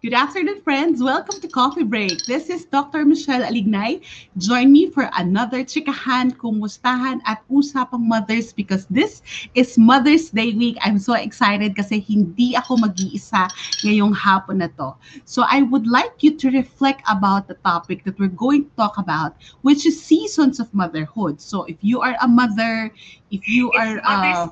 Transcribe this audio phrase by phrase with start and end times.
[0.00, 1.02] Good afternoon, friends.
[1.02, 2.24] Welcome to Coffee Break.
[2.24, 3.04] This is Dr.
[3.04, 4.00] Michelle Alignay.
[4.38, 9.22] Join me for another chikahan, kumustahan, at usapang mothers because this
[9.58, 10.78] is Mother's Day week.
[10.86, 13.50] I'm so excited kasi hindi ako mag-iisa
[13.82, 14.94] ngayong hapon na to.
[15.26, 19.02] So I would like you to reflect about the topic that we're going to talk
[19.02, 19.34] about,
[19.66, 21.42] which is seasons of motherhood.
[21.42, 22.94] So if you are a mother,
[23.34, 23.98] if you are...
[24.06, 24.46] Uh,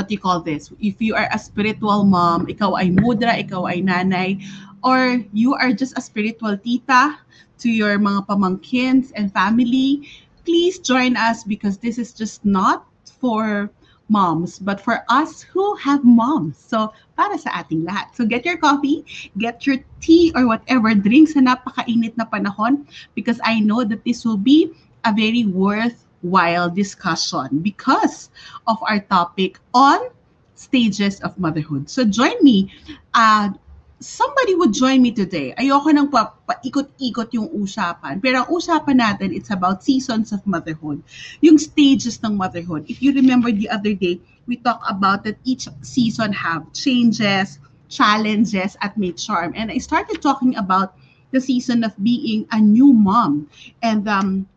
[0.00, 0.72] what you call this?
[0.80, 4.40] If you are a spiritual mom, ikaw ay mudra, ikaw ay nanay,
[4.80, 7.20] or you are just a spiritual tita
[7.60, 10.08] to your mga pamangkins and family,
[10.48, 13.68] please join us because this is just not for
[14.08, 16.56] moms, but for us who have moms.
[16.56, 18.16] So, para sa ating lahat.
[18.16, 19.04] So, get your coffee,
[19.36, 24.24] get your tea or whatever drinks sa napakainit na panahon because I know that this
[24.24, 24.72] will be
[25.04, 28.30] a very worth while discussion because
[28.66, 29.98] of our topic on
[30.54, 31.88] stages of motherhood.
[31.88, 32.72] So join me.
[33.14, 33.50] Uh,
[34.00, 35.54] somebody would join me today.
[35.56, 38.20] Ayoko nang pa, paikot-ikot yung usapan.
[38.20, 41.00] Pero ang usapan natin, it's about seasons of motherhood.
[41.40, 42.84] Yung stages ng motherhood.
[42.88, 48.76] If you remember the other day, we talked about that each season have changes, challenges,
[48.80, 49.52] at may charm.
[49.56, 50.96] And I started talking about
[51.30, 53.48] the season of being a new mom.
[53.84, 54.48] And um,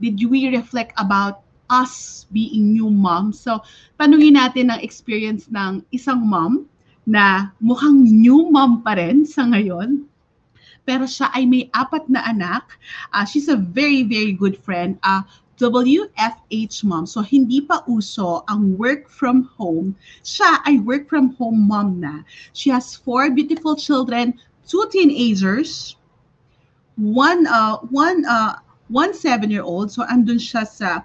[0.00, 3.34] did we reflect about us being new mom?
[3.34, 3.60] So,
[4.00, 6.66] tanungin natin ang experience ng isang mom
[7.04, 10.08] na mukhang new mom pa rin sa ngayon.
[10.88, 12.64] Pero siya ay may apat na anak.
[13.12, 14.96] Uh, she's a very, very good friend.
[15.04, 15.20] Uh,
[15.58, 17.04] WFH mom.
[17.04, 19.98] So, hindi pa uso ang work from home.
[20.22, 22.22] Siya ay work from home mom na.
[22.54, 24.38] She has four beautiful children,
[24.70, 25.98] two teenagers,
[26.94, 29.92] one, uh, one, uh, one seven-year-old.
[29.92, 31.04] So, andun siya sa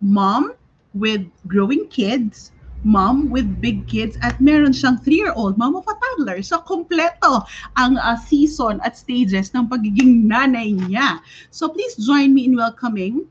[0.00, 0.54] mom
[0.94, 2.52] with growing kids,
[2.84, 6.42] mom with big kids, at meron siyang three-year-old, mom of a toddler.
[6.42, 7.44] So, kompleto
[7.76, 11.20] ang uh, season at stages ng pagiging nanay niya.
[11.50, 13.26] So, please join me in welcoming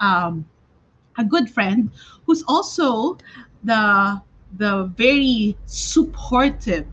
[0.00, 0.44] um,
[1.18, 1.90] a good friend
[2.26, 3.18] who's also
[3.62, 4.20] the
[4.58, 6.86] the very supportive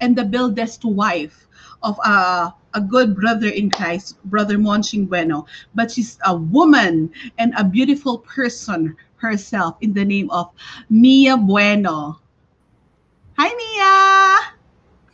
[0.00, 1.46] and the buildest wife
[1.82, 7.54] of a a good brother in Christ, Brother Monching Bueno, but she's a woman and
[7.56, 10.50] a beautiful person herself in the name of
[10.90, 12.20] Mia Bueno.
[13.38, 13.94] Hi, Mia!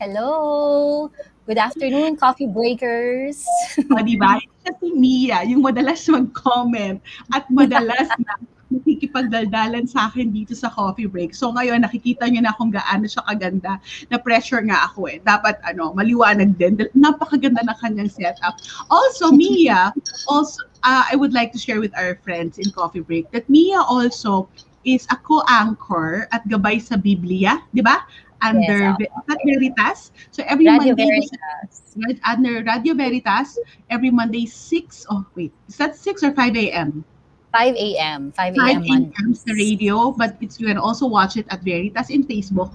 [0.01, 1.11] Hello!
[1.47, 3.45] Good afternoon, coffee breakers!
[3.77, 4.41] o, diba?
[4.65, 7.01] Siya si Mia, yung madalas mag-comment
[7.33, 8.35] at madalas na
[8.71, 11.35] nakikipagdaldalan sa akin dito sa coffee break.
[11.35, 13.83] So ngayon, nakikita niyo na kung gaano siya kaganda.
[14.09, 15.19] Na pressure nga ako eh.
[15.21, 16.79] Dapat ano, maliwanag din.
[16.95, 18.57] Napakaganda ng kanyang setup.
[18.89, 19.91] Also, Mia,
[20.31, 23.83] also, uh, I would like to share with our friends in coffee break that Mia
[23.83, 24.49] also
[24.85, 28.01] is a co-anchor at Gabay sa Biblia, di ba?
[28.41, 30.01] Under yes, at Veritas.
[30.33, 31.93] So every Radio Monday, Veritas.
[32.25, 33.61] Under Radio Veritas,
[33.93, 37.05] every Monday 6, oh wait, is that 6 or 5 a.m.?
[37.53, 38.33] 5 a.m.
[38.33, 38.83] 5 a.m.
[38.83, 39.35] 5 a.m.
[39.47, 42.75] the radio, but it's you can also watch it at Veritas in Facebook.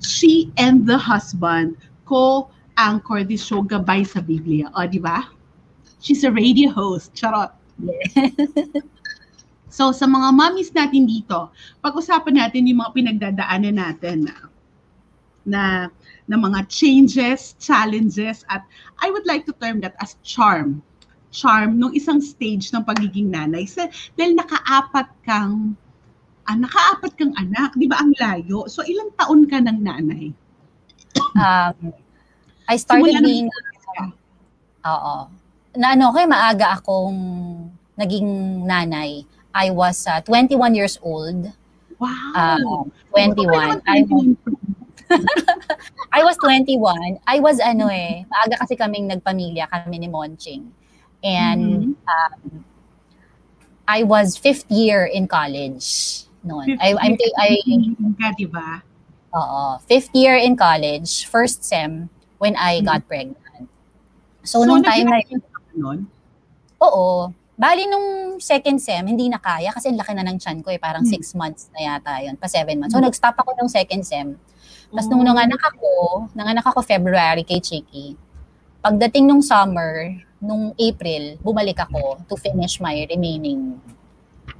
[0.00, 4.72] She and the husband co-anchor this show Gabay sa Biblia.
[4.72, 5.28] O, di ba?
[6.00, 7.12] She's a radio host.
[7.12, 7.52] Charot.
[7.80, 8.28] Yeah.
[9.76, 11.52] so, sa mga mommies natin dito,
[11.84, 14.36] pag-usapan natin yung mga pinagdadaanan natin na,
[15.44, 15.62] na
[16.24, 18.64] na mga changes, challenges, at
[19.04, 20.80] I would like to term that as charm
[21.34, 23.66] charm nung isang stage ng pagiging nanay.
[23.66, 25.74] So, dahil nakaapat kang
[26.46, 28.68] ah, nakaapat kang anak, 'di ba ang layo?
[28.68, 30.30] So ilang taon ka ng nanay?
[31.34, 31.94] Um,
[32.68, 34.10] I started Simula being uh,
[34.84, 35.16] Oo.
[35.74, 37.18] Na ano, kay maaga akong
[37.98, 39.24] naging nanay.
[39.54, 41.50] I was uh, 21 years old.
[41.98, 42.34] Wow.
[42.34, 42.84] Uh,
[43.14, 43.80] 21.
[43.86, 44.26] I was,
[46.18, 47.22] I was 21.
[47.26, 50.83] I was ano eh, maaga kasi kaming nagpamilya kami ni Monching.
[51.24, 52.04] And mm-hmm.
[52.04, 52.64] um,
[53.88, 56.76] I was fifth year in college noon.
[56.80, 57.58] I, I'm, I,
[58.20, 58.84] ka, di ba?
[59.34, 59.80] Oo.
[59.88, 62.86] Fifth year in college, first sem, when I mm-hmm.
[62.86, 63.40] got pregnant.
[64.44, 66.06] So, so nung time na yun,
[66.84, 67.32] oo.
[67.56, 70.78] Bali nung second sem, hindi na kaya kasi laki na ng chan ko eh.
[70.78, 71.16] Parang mm-hmm.
[71.16, 72.92] six months na yata yun, pa seven months.
[72.92, 73.08] So, mm-hmm.
[73.08, 74.36] nag-stop ako nung second sem.
[74.92, 75.28] Tapos nung oh.
[75.32, 75.90] nanganak ako,
[76.36, 78.14] nanganak ako February kay Chiki.
[78.84, 80.12] Pagdating nung summer,
[80.44, 83.80] nung April, bumalik ako to finish my remaining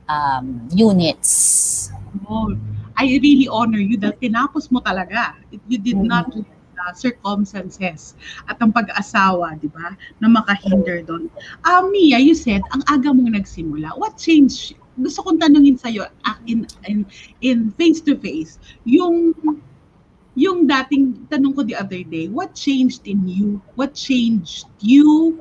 [0.08, 1.92] um, units.
[2.24, 2.56] Oh,
[2.96, 5.36] I really honor you that tinapos mo talaga.
[5.68, 6.08] You did mm-hmm.
[6.08, 8.16] not uh, circumstances
[8.48, 9.92] at ang pag-asawa, di ba,
[10.24, 11.28] na makahinder doon.
[11.60, 13.92] Uh, Mia, you said, ang aga mong nagsimula.
[14.00, 14.72] What changed?
[14.96, 17.04] Gusto kong tanungin sa'yo uh, in, in,
[17.44, 18.56] in face-to-face,
[18.88, 19.36] yung
[20.34, 23.62] yung dating tanong ko the other day, what changed in you?
[23.78, 25.38] What changed you?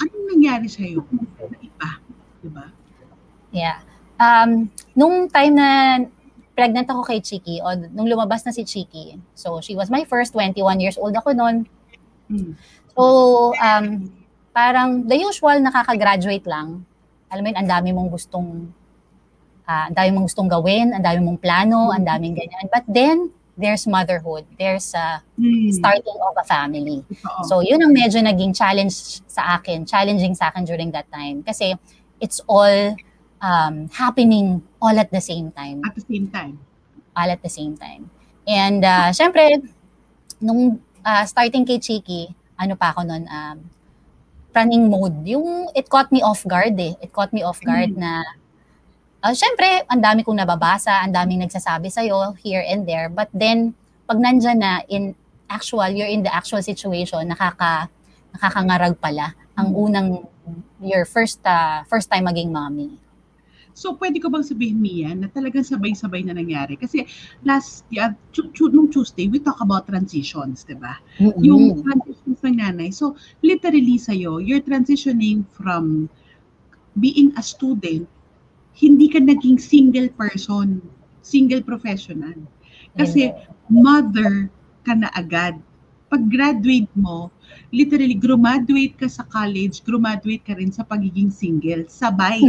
[0.00, 1.04] Anong nangyari sa iyo?
[1.60, 2.00] Iba,
[2.40, 2.66] 'di ba?
[3.52, 3.84] Yeah.
[4.16, 5.68] Um, nung time na
[6.56, 10.32] pregnant ako kay Chiki, o nung lumabas na si Chiki, so she was my first,
[10.36, 11.68] 21 years old ako noon.
[12.28, 12.56] Hmm.
[12.92, 14.12] So, um,
[14.52, 16.84] parang the usual nakaka-graduate lang.
[17.32, 18.68] Alam mo yun, ang dami mong gustong,
[19.64, 22.68] uh, ang dami mong gustong gawin, ang dami mong plano, ang daming ganyan.
[22.68, 25.72] But then, there's motherhood, there's a mm.
[25.72, 27.04] starting of a family.
[27.48, 31.76] So yun ang medyo naging challenge sa akin, challenging sa akin during that time kasi
[32.20, 32.96] it's all
[33.42, 35.82] um, happening all at the same time.
[35.84, 36.58] At the same time.
[37.16, 38.08] All at the same time.
[38.48, 39.60] And uh, syempre,
[40.40, 43.58] nung uh, starting kay Chiki, ano pa ako noon, um,
[44.54, 45.26] running mode.
[45.26, 46.94] Yung it caught me off guard eh.
[47.02, 48.00] It caught me off guard mm.
[48.00, 48.22] na
[49.22, 53.06] uh, syempre, ang dami kong nababasa, ang daming nagsasabi sa'yo here and there.
[53.08, 53.72] But then,
[54.10, 55.14] pag nandyan na in
[55.46, 57.88] actual, you're in the actual situation, nakaka,
[58.34, 59.82] nakakangarag pala ang mm.
[59.82, 60.08] unang,
[60.82, 62.98] your first, uh, first time maging mommy.
[63.72, 66.76] So, pwede ko bang sabihin, Mia, na talagang sabay-sabay na nangyari?
[66.76, 67.08] Kasi
[67.40, 71.00] last, yeah, ch- ch- nung Tuesday, we talk about transitions, di ba?
[71.16, 71.40] Mm-hmm.
[71.40, 72.92] Yung transitions ng nanay.
[72.92, 76.12] So, literally sa'yo, you're transitioning from
[77.00, 78.04] being a student
[78.76, 80.80] hindi ka naging single person,
[81.20, 82.36] single professional.
[82.96, 83.32] Kasi
[83.68, 84.52] mother
[84.84, 85.56] ka na agad.
[86.12, 87.32] Pag graduate mo,
[87.72, 91.88] literally graduate ka sa college, graduate ka rin sa pagiging single.
[91.88, 92.40] Sabay.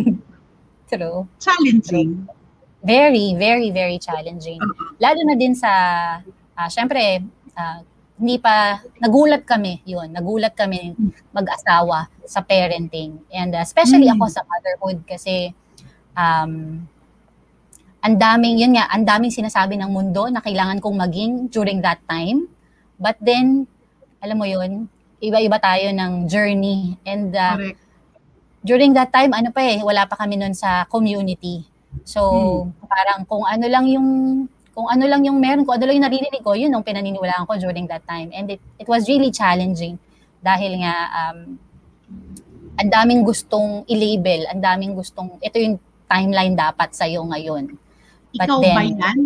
[0.91, 1.27] True.
[1.39, 2.27] Challenging.
[2.27, 2.41] True.
[2.83, 4.59] Very, very, very challenging.
[4.59, 4.91] Uh-huh.
[4.99, 5.71] Lalo na din sa,
[6.59, 7.23] uh, syempre,
[7.55, 7.79] uh,
[8.19, 10.91] hindi pa, nagulat kami, yun, nagulat kami
[11.31, 13.23] mag-asawa sa parenting.
[13.31, 14.19] And uh, especially mm.
[14.19, 15.55] ako sa motherhood kasi
[16.17, 16.83] um,
[18.03, 22.03] ang daming, yun nga, ang daming sinasabi ng mundo na kailangan kong maging during that
[22.03, 22.51] time.
[22.99, 23.63] But then,
[24.19, 24.91] alam mo yun,
[25.23, 26.99] iba-iba tayo ng journey.
[27.07, 27.71] And uh,
[28.59, 31.63] during that time, ano pa eh, wala pa kami nun sa community.
[32.03, 32.21] So,
[32.67, 32.87] hmm.
[32.91, 34.09] parang kung ano lang yung
[34.73, 37.53] kung ano lang yung meron ko, ano lang yung naririnig ko, yun ang pinaniniwalaan ko
[37.61, 38.33] during that time.
[38.33, 40.01] And it, it was really challenging
[40.41, 41.61] dahil nga um,
[42.81, 45.77] ang daming gustong i-label, ang daming gustong, ito yung
[46.09, 47.75] timeline dapat sa iyo ngayon.
[48.33, 49.19] But Ikaw then, ba yan?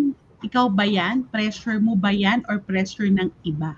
[0.44, 1.16] Ikaw ba yan?
[1.32, 3.74] Pressure mo ba yan or pressure ng iba?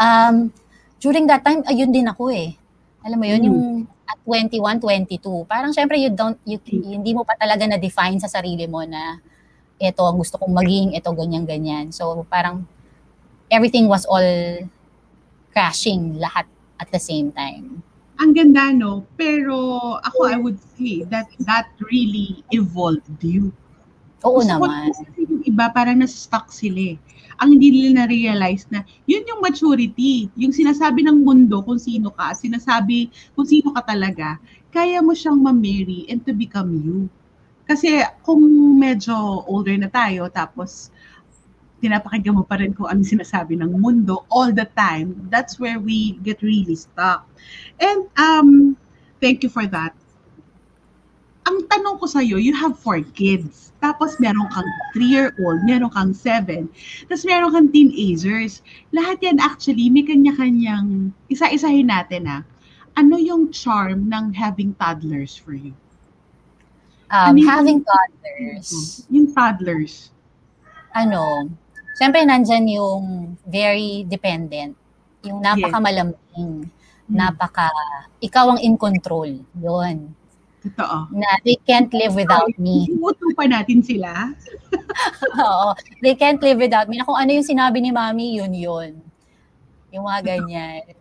[0.00, 0.50] Um,
[0.98, 2.56] during that time, ayun din ako eh.
[3.04, 3.48] Alam mo yun, hmm.
[3.48, 3.60] yung
[4.10, 6.98] at 21, 22, parang syempre you don't, you, hmm.
[6.98, 9.22] hindi mo pa talaga na-define sa sarili mo na
[9.80, 11.94] ito ang gusto kong maging, ito ganyan-ganyan.
[11.94, 12.66] So parang
[13.48, 14.26] everything was all
[15.54, 16.46] crashing lahat
[16.78, 17.82] at the same time
[18.20, 19.08] ang ganda, no?
[19.16, 19.56] Pero
[20.04, 23.48] ako, I would say that that really evolved you.
[24.28, 24.92] Oo Gusto naman.
[24.92, 26.96] Ko, yung iba, parang nasa-stuck sila eh.
[27.40, 30.28] Ang hindi nila na-realize na yun yung maturity.
[30.36, 34.36] Yung sinasabi ng mundo kung sino ka, sinasabi kung sino ka talaga,
[34.68, 37.08] kaya mo siyang ma-marry and to become you.
[37.64, 38.44] Kasi kung
[38.76, 39.16] medyo
[39.48, 40.92] older na tayo, tapos
[41.80, 46.20] pinapakinggan mo pa rin kung ano sinasabi ng mundo all the time, that's where we
[46.20, 47.24] get really stuck.
[47.80, 48.76] And um,
[49.18, 49.96] thank you for that.
[51.48, 53.72] Ang tanong ko sa'yo, you have four kids.
[53.80, 56.68] Tapos meron kang 3-year-old, meron kang 7,
[57.08, 58.60] tapos meron kang teenagers.
[58.92, 62.44] Lahat yan actually, may kanya-kanyang, isa-isahin natin ah.
[63.00, 65.72] Ano yung charm ng having toddlers for you?
[67.08, 68.68] Um, ano having toddlers.
[69.08, 70.12] Yung toddlers.
[70.92, 71.48] Ano,
[72.00, 74.72] Siyempre, nandyan yung very dependent.
[75.20, 76.64] Yung napakamalambing.
[76.64, 76.72] Yes.
[77.04, 77.12] Hmm.
[77.12, 77.68] Napaka,
[78.24, 79.28] ikaw ang in control.
[79.60, 80.16] Yun.
[80.64, 81.12] Totoo.
[81.12, 82.88] Na they can't live without me.
[82.88, 84.32] Inuto pa natin sila.
[85.44, 85.76] Oo.
[86.00, 86.96] They can't live without me.
[86.96, 88.96] Na kung ano yung sinabi ni mami, yun yun.
[89.92, 90.96] Yung mga ganyan.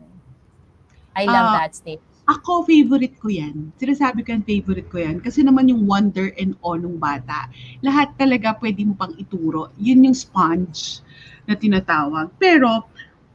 [1.15, 2.03] I love uh, that state.
[2.30, 3.74] Ako, favorite ko yan.
[3.82, 5.18] Sinasabi ko yung favorite ko yan.
[5.18, 7.50] Kasi naman yung wonder and awe ng bata.
[7.82, 9.74] Lahat talaga pwede mo pang ituro.
[9.82, 11.02] Yun yung sponge
[11.50, 12.30] na tinatawag.
[12.38, 12.86] Pero,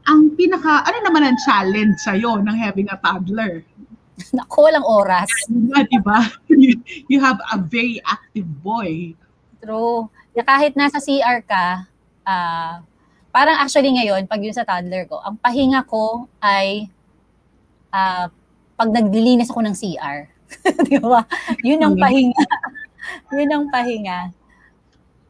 [0.06, 3.66] ang pinaka, ano naman ang challenge sa'yo ng having a toddler?
[4.36, 5.26] Naku, walang oras.
[5.50, 6.20] Diba, diba?
[7.10, 9.18] You have a very active boy.
[9.58, 10.06] True.
[10.38, 11.90] Na kahit nasa CR ka,
[12.22, 12.78] uh,
[13.34, 16.86] parang actually ngayon, pag yun sa toddler ko, ang pahinga ko ay
[17.90, 18.30] uh,
[18.74, 20.18] pag naglilinis ako ng CR.
[20.88, 21.22] Di ba?
[21.62, 22.44] Yun ang pahinga.
[23.36, 24.30] Yun ang pahinga.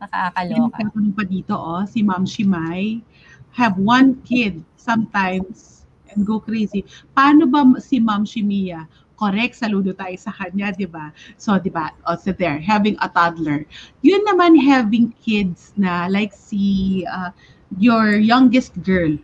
[0.00, 0.78] Nakakaloka.
[0.84, 3.00] Yung pa dito, oh, si Ma'am Shimay,
[3.54, 5.74] have one kid sometimes
[6.12, 6.84] and go crazy.
[7.16, 8.86] Paano ba si Ma'am Shimia?
[9.14, 11.14] Correct, saludo tayo sa kanya, di ba?
[11.38, 13.62] So, di ba, also there, having a toddler.
[14.02, 17.30] Yun naman having kids na like si uh,
[17.78, 19.14] your youngest girl.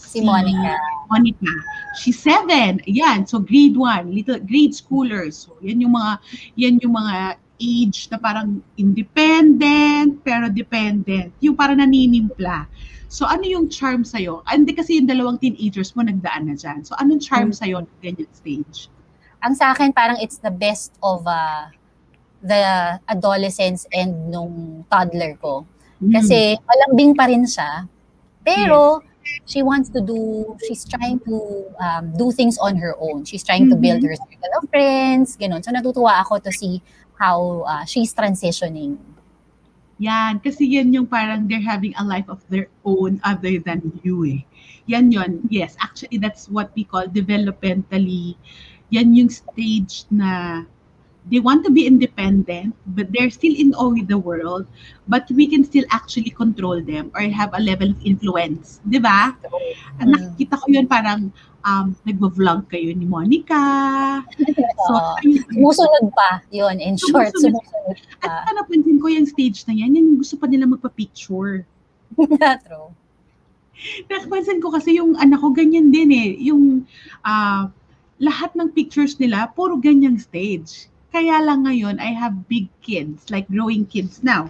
[0.00, 0.80] Si Monica.
[1.12, 1.52] Monica.
[2.00, 2.80] She's seven.
[2.88, 3.26] Yan.
[3.26, 5.44] So grade one, little grade schoolers.
[5.44, 6.12] So yan yung mga
[6.56, 11.36] yan yung mga age na parang independent pero dependent.
[11.44, 12.64] Yung parang naninimpla.
[13.10, 14.46] So ano yung charm sa'yo?
[14.46, 16.86] Ah, hindi kasi yung dalawang teenagers mo nagdaan na dyan.
[16.86, 17.58] So anong charm hmm.
[17.58, 18.88] sa'yo ng ganyan stage?
[19.42, 21.68] Ang sa akin parang it's the best of uh,
[22.40, 25.66] the adolescence and nung toddler ko.
[25.98, 26.14] Hmm.
[26.16, 27.90] Kasi malambing pa rin siya.
[28.46, 29.09] Pero yes.
[29.46, 33.24] She wants to do, she's trying to um, do things on her own.
[33.24, 33.76] She's trying mm-hmm.
[33.78, 34.14] to build mm-hmm.
[34.14, 35.64] her circle of friends, ganun.
[35.64, 36.82] So natutuwa ako to see
[37.18, 38.98] how uh, she's transitioning.
[40.00, 44.24] Yan, kasi yan yung parang they're having a life of their own other than you
[44.24, 44.40] eh.
[44.88, 48.40] Yan yon yes, actually that's what we call developmentally.
[48.88, 50.64] Yan yung stage na
[51.28, 54.66] they want to be independent, but they're still in awe with the world,
[55.08, 58.80] but we can still actually control them or have a level of influence.
[58.88, 59.36] Di ba?
[60.00, 60.16] Mm.
[60.16, 61.28] Nakikita ko yun parang
[61.64, 63.60] um, nagbo-vlog kayo ni Monica.
[64.80, 68.48] So, uh, sumusunod pa yun, in short, sumusunod, sumusunod pa.
[68.48, 71.68] At napansin ko yung stage na yan, yan gusto pa nila magpa-picture.
[72.64, 72.90] True.
[74.08, 76.32] Napansin ko kasi yung anak ko ganyan din eh.
[76.48, 76.88] Yung
[77.28, 77.68] uh,
[78.20, 80.89] lahat ng pictures nila, puro ganyang stage.
[81.10, 84.46] Kaya lang ngayon, I have big kids, like growing kids now.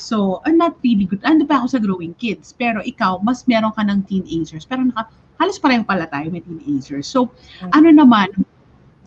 [0.00, 1.20] So, I'm not really good.
[1.20, 2.56] Ano pa ako sa growing kids.
[2.56, 4.64] Pero ikaw, mas meron ka ng teenagers.
[4.64, 7.04] Pero naka, halos pareho pala tayo may teenagers.
[7.04, 7.76] So, mm-hmm.
[7.76, 8.28] ano naman,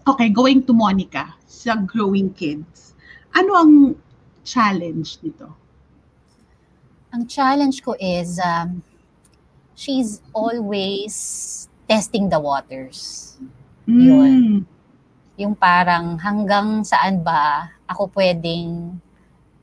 [0.05, 2.93] okay, going to Monica, sa growing kids.
[3.33, 3.73] Ano ang
[4.45, 5.49] challenge nito?
[7.17, 8.85] Ang challenge ko is, um,
[9.73, 13.35] she's always testing the waters.
[13.89, 14.05] Mm.
[14.05, 14.69] Yun
[15.39, 18.99] yung parang hanggang saan ba ako pwedeng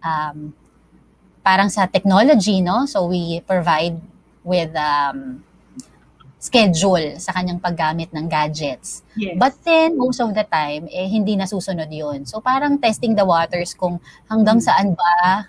[0.04, 0.38] um,
[1.44, 2.84] parang sa technology, no?
[2.84, 3.96] So we provide
[4.44, 5.40] with um,
[6.38, 9.02] schedule sa kanyang paggamit ng gadgets.
[9.18, 9.34] Yes.
[9.34, 12.24] But then, most of the time, eh, hindi nasusunod yun.
[12.24, 13.98] So parang testing the waters kung
[14.30, 14.70] hanggang mm-hmm.
[14.70, 15.48] saan ba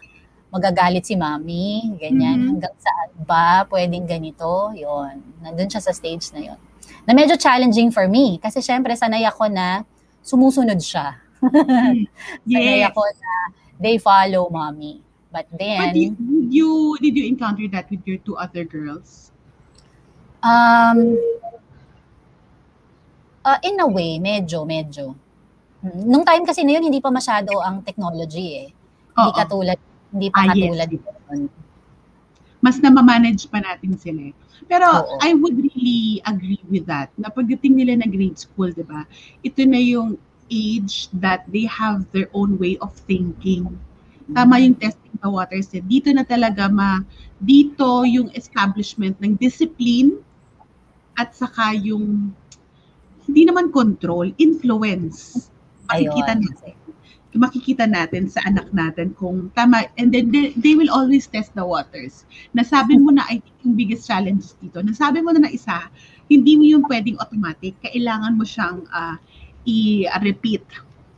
[0.50, 2.42] magagalit si mami, ganyan.
[2.42, 2.50] Mm-hmm.
[2.58, 6.60] Hanggang saan ba pwedeng ganito, yon Nandun siya sa stage na yon
[7.06, 8.42] Na medyo challenging for me.
[8.42, 9.86] Kasi syempre, sanay ako na
[10.24, 11.20] sumusunod siya.
[11.40, 12.04] Hmm.
[12.50, 12.90] Sanay yes.
[12.92, 13.34] ako na
[13.80, 15.02] they follow mommy.
[15.32, 15.80] But then...
[15.80, 19.32] But did, did, you, did you encounter that with your two other girls?
[20.42, 21.16] Um,
[23.46, 25.14] uh, in a way, medyo, medyo.
[25.80, 28.70] Hmm, nung time kasi na yun, hindi pa masyado ang technology eh.
[29.16, 29.80] Hindi katulad,
[30.12, 31.00] hindi pa ah, katulad yes.
[31.00, 31.42] yun.
[32.60, 34.36] Mas na-manage pa natin sila eh.
[34.68, 35.18] Pero Oo.
[35.24, 37.10] I would really agree with that.
[37.16, 39.08] Na pagdating nila na grade school, di ba?
[39.42, 40.20] Ito na yung
[40.52, 43.70] age that they have their own way of thinking.
[44.30, 45.72] Tama yung testing the waters.
[45.72, 47.02] Dito na talaga ma,
[47.40, 50.20] dito yung establishment ng discipline
[51.18, 52.36] at saka yung
[53.26, 55.50] hindi naman control, influence.
[55.90, 56.79] Makikita natin
[57.38, 61.62] makikita natin sa anak natin kung tama and then they, they will always test the
[61.62, 62.26] waters.
[62.58, 64.82] Nasabi mo na I think yung biggest challenge dito.
[64.82, 65.86] Nasabi mo na na isa,
[66.26, 67.78] hindi mo yung pwedeng automatic.
[67.86, 69.18] Kailangan mo siyang uh,
[69.70, 70.66] i-repeat.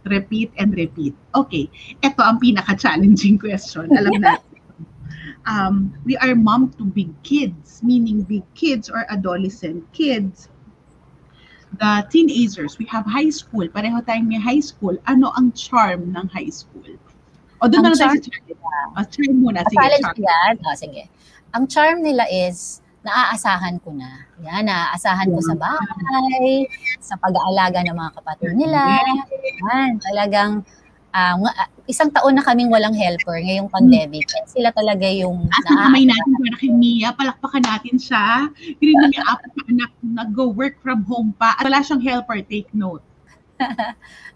[0.04, 1.16] Repeat and repeat.
[1.32, 1.70] Okay,
[2.02, 3.88] ito ang pinaka-challenging question.
[3.96, 4.50] Alam natin.
[5.50, 10.54] Um, we are mom to big kids, meaning big kids or adolescent kids
[11.80, 16.28] the teenagers, we have high school, pareho tayong may high school, ano ang charm ng
[16.32, 16.88] high school?
[17.62, 18.90] O doon na tayo sa charm.
[18.98, 19.62] Uh, charm muna.
[19.70, 20.18] Sige, charm.
[20.18, 20.54] Yan.
[20.66, 21.04] Oh, sige.
[21.54, 24.26] Ang charm nila is, naaasahan ko na.
[24.42, 26.66] Yan, naaasahan ko sa bahay,
[27.02, 29.02] sa pag-aalaga ng mga kapatid nila.
[29.70, 30.66] Yan, talagang
[31.14, 31.36] uh,
[31.88, 34.28] isang taon na kaming walang helper ngayong pandemic.
[34.36, 38.48] And sila talaga yung At nakamay natin para kay Mia, palakpakan natin siya.
[38.56, 41.60] Hindi na niya na anak nag-go work from home pa.
[41.60, 43.04] At wala siyang helper, take note.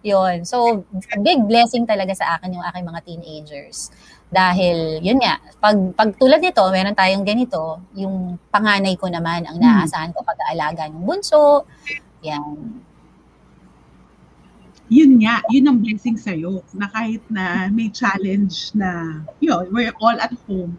[0.05, 0.85] yon So,
[1.25, 3.89] big blessing talaga sa akin yung aking mga teenagers.
[4.29, 9.57] Dahil, yun nga, pag, pag tulad nito, meron tayong ganito, yung panganay ko naman ang
[9.57, 9.65] hmm.
[9.65, 11.65] naaasahan ko pag-aalaga ng bunso.
[12.21, 12.85] Yan
[14.89, 19.93] yun nga, yun ang blessing sa'yo, na kahit na may challenge na, you know, we're
[19.97, 20.77] all at home,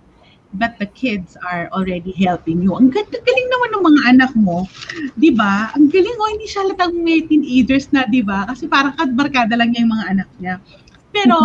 [0.54, 2.70] but the kids are already helping you.
[2.78, 4.64] Ang galing, galing naman ng mga anak mo,
[5.18, 5.74] di ba?
[5.74, 8.46] Ang galing, oh, hindi siya latang may teenagers na, di ba?
[8.46, 10.54] Kasi parang kadbarkada lang niya yung mga anak niya.
[11.10, 11.36] Pero,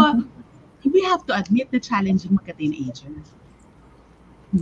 [0.93, 3.41] we have to admit the challenging magka-teenagers.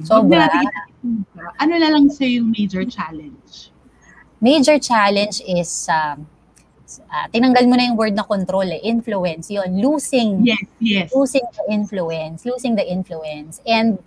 [0.06, 0.46] So, na
[1.58, 3.74] ano na lang sa yung major challenge?
[4.38, 6.30] Major challenge is um,
[6.98, 11.08] uh, tinanggal mo na yung word na control eh, influence, yon losing, yes, yes.
[11.14, 13.62] losing the influence, losing the influence.
[13.70, 14.02] And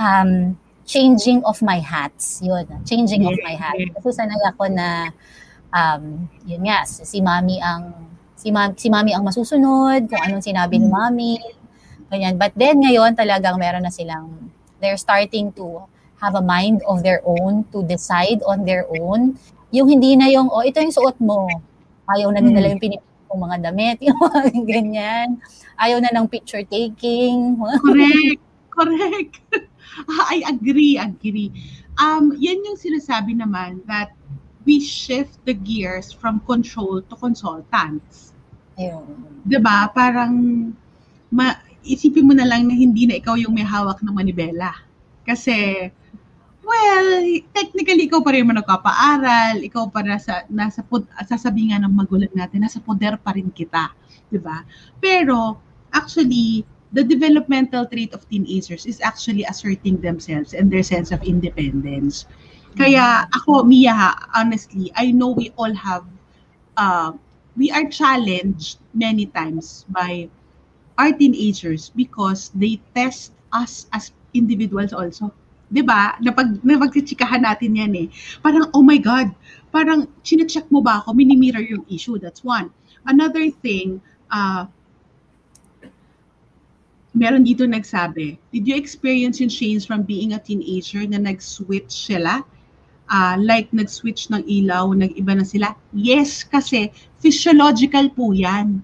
[0.00, 2.40] um, changing of my hats.
[2.42, 3.84] Yun, changing of my hats.
[4.00, 5.10] Kasi sanay ako na,
[5.70, 7.94] um, yun nga, si mami ang,
[8.34, 10.94] si, ma- si mami ang masusunod, kung anong sinabi ni mm.
[10.94, 11.32] mami,
[12.10, 12.36] ganyan.
[12.36, 14.50] But then ngayon talagang meron na silang,
[14.82, 15.86] they're starting to
[16.20, 19.38] have a mind of their own, to decide on their own.
[19.72, 21.48] Yung hindi na yung, oh, ito yung suot mo.
[22.10, 22.72] Ayaw na nila mm.
[22.74, 25.28] yung pinipili kong mga damit, yung mga ganyan.
[25.78, 27.56] Ayaw na ng picture taking.
[27.80, 28.42] Correct.
[28.72, 29.34] Correct.
[30.32, 31.52] I agree, agree.
[32.00, 34.16] Um, yan yung sinasabi naman that
[34.64, 38.32] we shift the gears from control to consultants.
[38.80, 39.04] Ayun.
[39.44, 39.92] 'Di ba?
[39.92, 40.32] Parang
[41.28, 44.72] ma, isipin mo na lang na hindi na ikaw yung may hawak ng manibela.
[45.28, 45.88] Kasi
[46.62, 51.90] Well, technically, ikaw pa rin mo nagpapaaral, ikaw pa nasa, nasa pod, sasabihin nga ng
[51.90, 53.90] magulang natin, nasa poder pa rin kita.
[54.30, 54.62] Di ba?
[55.02, 55.58] Pero,
[55.90, 56.62] actually,
[56.94, 62.30] the developmental trait of teenagers is actually asserting themselves and their sense of independence.
[62.78, 66.06] Kaya ako, Mia, honestly, I know we all have,
[66.78, 67.12] uh,
[67.58, 70.30] we are challenged many times by
[70.96, 75.34] our teenagers because they test us as individuals also.
[75.72, 76.20] 'Di ba?
[76.20, 78.06] Napag napagchichikahan natin 'yan eh.
[78.44, 79.32] Parang oh my god,
[79.72, 82.20] parang chine-check mo ba ako, mini-mirror yung issue.
[82.20, 82.68] That's one.
[83.08, 84.68] Another thing, uh,
[87.16, 92.44] meron dito nagsabi, did you experience yung change from being a teenager na nag-switch sila?
[93.12, 95.76] Uh, like nag-switch ng ilaw, nag-iba na sila?
[95.92, 98.80] Yes, kasi physiological po yan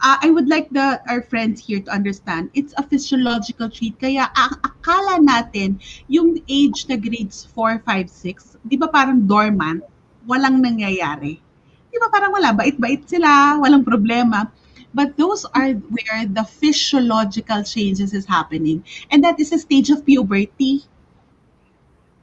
[0.00, 3.98] uh, I would like the our friends here to understand, it's a physiological trait.
[3.98, 9.82] Kaya akala natin, yung age na grades 4, 5, 6, di ba parang dormant,
[10.26, 11.40] walang nangyayari.
[11.88, 14.50] Di ba parang wala, bait-bait sila, walang problema.
[14.94, 18.82] But those are where the physiological changes is happening.
[19.12, 20.88] And that is a stage of puberty.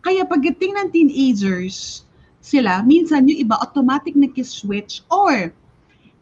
[0.02, 2.06] Kaya pagdating ng teenagers,
[2.42, 5.50] sila, minsan yung iba automatic na switch or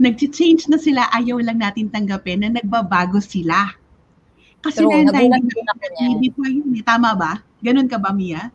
[0.01, 3.73] nag-change na sila, ayaw lang natin tanggapin na nagbabago sila.
[4.63, 6.17] Kasi True, ako niyan.
[6.23, 6.83] Before yun, eh.
[6.83, 7.43] tama ba?
[7.59, 8.47] Ganun ka ba, Mia?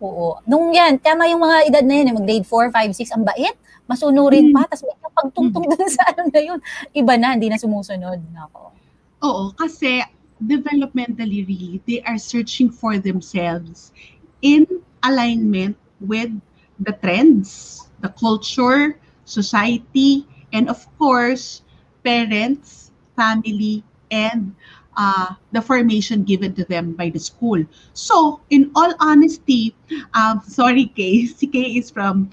[0.00, 0.40] Oo.
[0.48, 3.56] Nung yan, tama yung mga edad na yan, eh, mag-grade 4, 5, 6, ang bait.
[3.84, 4.54] Masunurin mm.
[4.56, 5.72] pa, tapos may pagtungtong mm.
[5.76, 6.58] dun sa ano na yun.
[6.96, 8.18] Iba na, hindi na sumusunod.
[8.32, 8.72] Nako.
[9.20, 10.00] Oo, kasi
[10.40, 13.92] developmentally really, they are searching for themselves
[14.40, 14.64] in
[15.04, 16.32] alignment with
[16.80, 18.96] the trends, the culture,
[19.28, 21.62] society, and of course,
[22.04, 24.54] parents, family, and
[24.96, 27.62] uh, the formation given to them by the school.
[27.94, 29.74] So, in all honesty,
[30.14, 32.30] um, sorry Kay, si Kay is from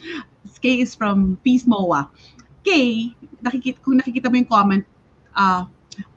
[0.61, 2.09] Kay is from Peace MOA.
[2.65, 3.13] Kay,
[3.45, 4.83] nakikita, kung nakikita mo yung comment,
[5.37, 5.63] uh,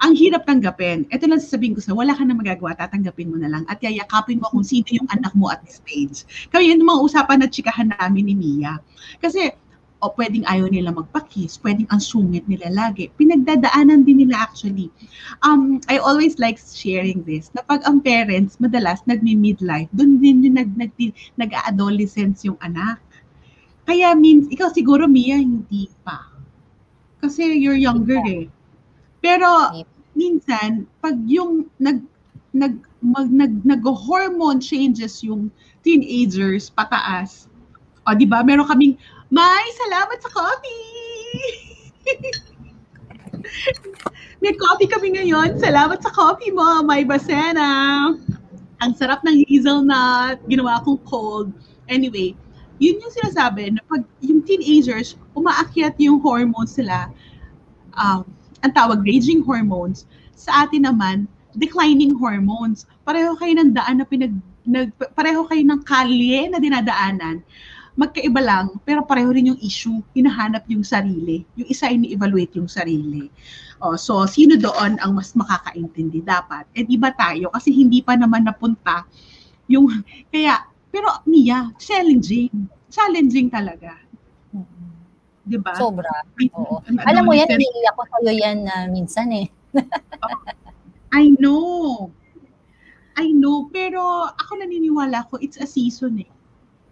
[0.00, 1.08] ang hirap tanggapin.
[1.08, 4.40] Ito lang sasabihin ko sa wala ka na magagawa, tatanggapin mo na lang at yayakapin
[4.40, 6.48] mo kung sino yung anak mo at this stage.
[6.52, 8.80] Kaya yung mga usapan na chikahan namin ni Mia.
[9.20, 9.52] Kasi
[10.00, 13.12] o pwedeng ayaw nila magpa-kiss, pwedeng ang sungit nila lagi.
[13.20, 14.88] Pinagdadaanan din nila actually.
[15.44, 20.56] Um, I always like sharing this, na pag ang parents, madalas nagmi-midlife, doon din yung
[20.56, 20.92] nag, nag,
[21.36, 22.96] nag-adolescence yung anak.
[23.84, 26.32] Kaya means, ikaw siguro Mia, hindi pa.
[27.20, 28.48] Kasi you're younger eh.
[29.20, 29.48] Pero
[30.16, 32.00] minsan, pag yung nag,
[32.56, 35.52] nag, mag, nag, nag-hormone changes yung
[35.84, 37.52] teenagers pataas,
[38.08, 38.96] o di ba, meron kaming
[39.30, 40.82] May, salamat sa coffee!
[44.42, 45.54] May coffee kami ngayon.
[45.62, 48.10] Salamat sa coffee mo, May Basena.
[48.82, 50.42] Ang sarap ng hazelnut.
[50.50, 51.54] Ginawa kong cold.
[51.86, 52.34] Anyway,
[52.82, 57.06] yun yung sinasabi na pag yung teenagers, umaakyat yung hormones sila,
[57.94, 58.26] um,
[58.66, 62.82] ang tawag raging hormones, sa atin naman, declining hormones.
[63.06, 64.34] Pareho kayo ng daan na pinag,
[64.66, 67.46] nag, pareho kayo ng kalye na dinadaanan
[68.00, 71.44] magkaiba lang, pero pareho rin yung issue, hinahanap yung sarili.
[71.60, 73.28] Yung isa ini-evaluate yung sarili.
[73.84, 76.64] Oh, so, sino doon ang mas makakaintindi dapat?
[76.72, 77.52] Eh, di ba tayo?
[77.52, 79.04] Kasi hindi pa naman napunta
[79.68, 79.84] yung,
[80.32, 82.48] kaya, pero Mia, challenging.
[82.88, 84.00] Challenging talaga.
[85.44, 85.76] Di ba?
[85.76, 86.24] Sobra.
[86.56, 86.80] Oo.
[87.04, 89.46] Alam mo yan, iniiyak ko sa'yo yan uh, minsan eh.
[91.20, 92.08] I know.
[93.20, 96.30] I know, pero ako naniniwala ko, it's a season eh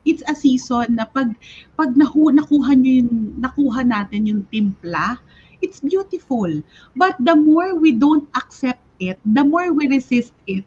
[0.09, 1.37] it's a season na pag
[1.77, 5.21] pag nahu, nakuha niyo yung nakuha natin yung timpla,
[5.61, 6.49] it's beautiful.
[6.97, 10.65] But the more we don't accept it, the more we resist it,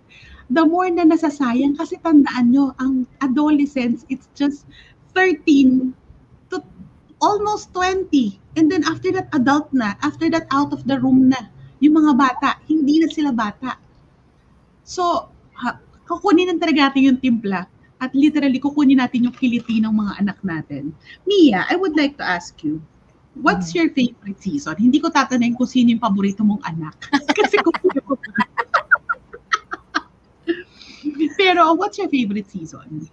[0.54, 4.70] the more na nasasayang kasi tandaan nyo, ang adolescence, it's just
[5.18, 5.98] 13
[6.54, 6.62] to
[7.24, 8.38] almost 20.
[8.60, 9.96] And then after that, adult na.
[10.04, 11.48] After that, out of the room na.
[11.80, 13.80] Yung mga bata, hindi na sila bata.
[14.84, 17.71] So, ha, kukunin na talaga natin yung timpla
[18.02, 20.90] at literally kukunin natin yung kiliti ng mga anak natin.
[21.30, 22.82] Mia, I would like to ask you,
[23.38, 23.76] what's mm.
[23.78, 24.74] your favorite season?
[24.76, 26.98] Hindi ko tatanungin kung sino yung paborito mong anak.
[27.38, 27.78] Kasi kung
[31.38, 33.06] Pero what's your favorite season?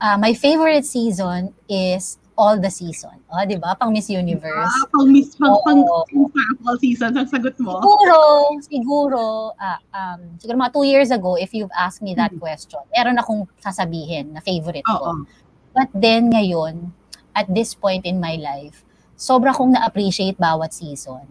[0.00, 3.12] Uh, my favorite season is all the season.
[3.28, 3.76] O, oh, di ba?
[3.76, 4.72] Pang Miss Universe.
[4.72, 7.76] Ah, pang Miss, pang, oh, pang, pang all season ang sagot mo.
[7.80, 8.18] Siguro,
[8.64, 9.22] siguro,
[9.56, 12.44] uh, um, siguro mga two years ago, if you've asked me that mm-hmm.
[12.44, 14.96] question, meron akong sasabihin na favorite ko.
[14.96, 15.18] Oh, oh.
[15.76, 16.92] But then ngayon,
[17.36, 18.84] at this point in my life,
[19.16, 21.24] sobra kong na-appreciate bawat season.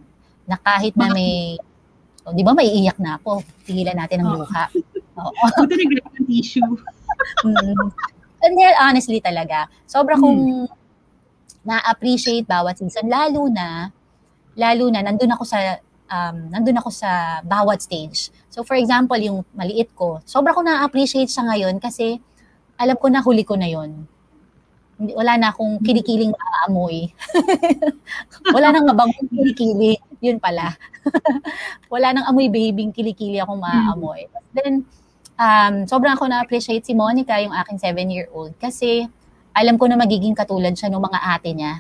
[0.46, 1.58] Na kahit na may,
[2.26, 4.70] oh, di ba maiiyak na ako, tigilan natin ang luha.
[5.22, 5.44] Oo.
[5.66, 6.74] Buti nag tissue.
[7.46, 7.90] mm.
[8.42, 10.81] And then, honestly talaga, sobra kong hmm
[11.62, 13.94] na-appreciate bawat season lalo na
[14.58, 15.80] lalo na nandun ako sa
[16.12, 18.34] um, nandun ako sa bawat stage.
[18.52, 22.20] So for example, yung maliit ko, sobra ko na-appreciate siya ngayon kasi
[22.76, 24.10] alam ko na huli ko na yon.
[25.02, 27.10] Wala na akong kinikiling maaamoy.
[28.56, 29.98] Wala nang mabangong kilikili.
[30.22, 30.78] Yun pala.
[31.94, 34.30] Wala nang amoy babing kilikili akong maaamoy.
[34.54, 34.86] Then,
[35.42, 39.10] um, sobrang ako na-appreciate si Monica, yung aking seven-year-old, kasi
[39.52, 41.74] alam ko na magiging katulad siya ng mga ate niya.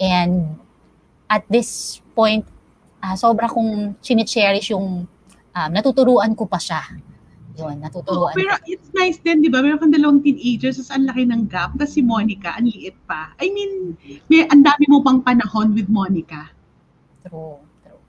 [0.00, 0.56] And
[1.28, 2.44] at this point,
[3.00, 5.04] uh, sobra kong chine-cherish yung
[5.52, 6.80] um, natuturuan ko pa siya.
[7.52, 8.32] Yun, natuturuan.
[8.32, 9.60] Oh, pero it's nice din, di ba?
[9.60, 11.76] Meron kang dalawang teenagers, as ang laki ng gap.
[11.76, 13.36] Kasi si Monica, ang liit pa.
[13.36, 13.92] I mean,
[14.32, 16.48] may ang dami mo pang panahon with Monica.
[17.20, 18.00] True, true.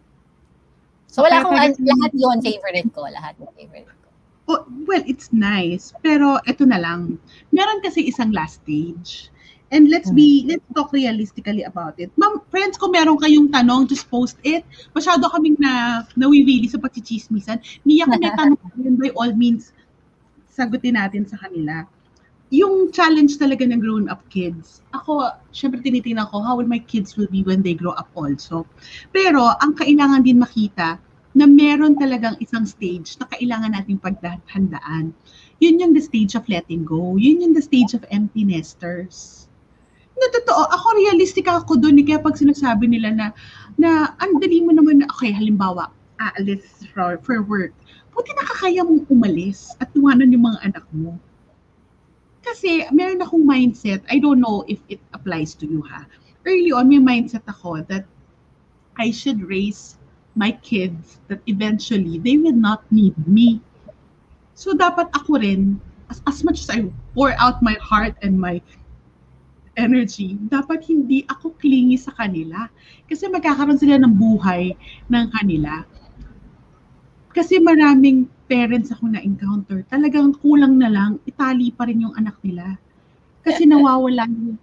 [1.11, 3.03] So, wala akong, lahat yon favorite ko.
[3.11, 4.02] Lahat yung favorite.
[4.47, 5.95] Oh, well, it's nice.
[6.03, 7.15] Pero ito na lang.
[7.55, 9.31] Meron kasi isang last stage.
[9.73, 10.53] And let's be, hmm.
[10.53, 12.13] let's talk realistically about it.
[12.13, 14.61] Ma'am, friends, kung meron kayong tanong, just post it.
[14.93, 17.57] Masyado kaming na, nawiwili sa pagchichismisan.
[17.81, 19.73] Niya kung may tanong yun, by all means,
[20.53, 21.89] sagutin natin sa kanila.
[22.53, 27.25] Yung challenge talaga ng grown-up kids, ako, syempre tinitingnan ko, how will my kids will
[27.33, 28.69] be when they grow up also.
[29.09, 31.01] Pero, ang kailangan din makita,
[31.33, 35.13] na meron talagang isang stage na kailangan nating paghandaan.
[35.57, 37.17] Yun yung the stage of letting go.
[37.17, 39.49] Yun yung the stage of empty nesters.
[40.13, 43.25] Na totoo, ako realistic ako doon eh, kaya pag sinasabi nila na,
[43.81, 45.89] na ang dali mo naman na, okay, halimbawa,
[46.21, 47.73] aalis for, for work,
[48.13, 51.17] buti nakakaya mong umalis at tuwanan yung mga anak mo.
[52.45, 56.05] Kasi meron akong mindset, I don't know if it applies to you ha.
[56.45, 58.05] Early on, may mindset ako that
[58.99, 59.97] I should raise
[60.33, 63.61] my kids that eventually they will not need me.
[64.53, 65.77] So dapat ako rin,
[66.09, 68.61] as, as much as I pour out my heart and my
[69.77, 72.69] energy, dapat hindi ako clingy sa kanila.
[73.09, 74.73] Kasi magkakaroon sila ng buhay
[75.09, 75.85] ng kanila.
[77.33, 82.77] Kasi maraming parents ako na-encounter, talagang kulang na lang, itali pa rin yung anak nila.
[83.41, 84.61] Kasi nawawala yung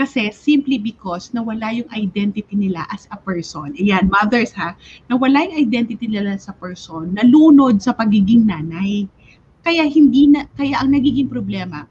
[0.00, 3.76] kasi simply because nawala yung identity nila as a person.
[3.76, 4.72] Ayan, mothers ha,
[5.12, 9.04] nawala yung identity nila sa person, nalunod sa pagiging nanay.
[9.60, 11.84] Kaya hindi na, kaya ang nagiging problema,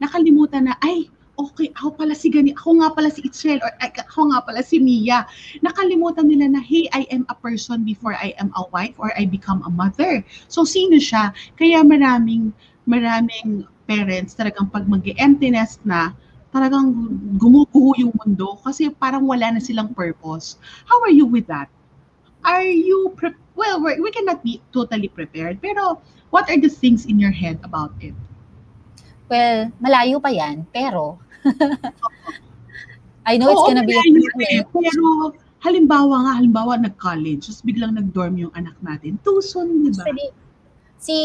[0.00, 4.32] nakalimutan na, ay, okay, ako pala si Gani, ako nga pala si Itzel, or ako
[4.32, 5.28] nga pala si Mia.
[5.60, 9.28] Nakalimutan nila na, hey, I am a person before I am a wife or I
[9.28, 10.24] become a mother.
[10.48, 11.36] So, sino siya?
[11.60, 12.56] Kaya maraming,
[12.88, 16.16] maraming parents talagang pag mag-emptiness na,
[16.50, 16.90] talagang
[17.38, 20.58] gumuguho yung mundo kasi parang wala na silang purpose.
[20.86, 21.70] How are you with that?
[22.42, 26.02] Are you, pre- well, we cannot be totally prepared, pero
[26.34, 28.14] what are the things in your head about it?
[29.30, 31.22] Well, malayo pa yan, pero
[33.30, 34.02] I know Oo, it's gonna be a
[34.58, 39.20] eh, Pero halimbawa nga, halimbawa nag-college, tapos biglang nag-dorm yung anak natin.
[39.22, 40.02] Too soon, di ba?
[41.00, 41.16] Si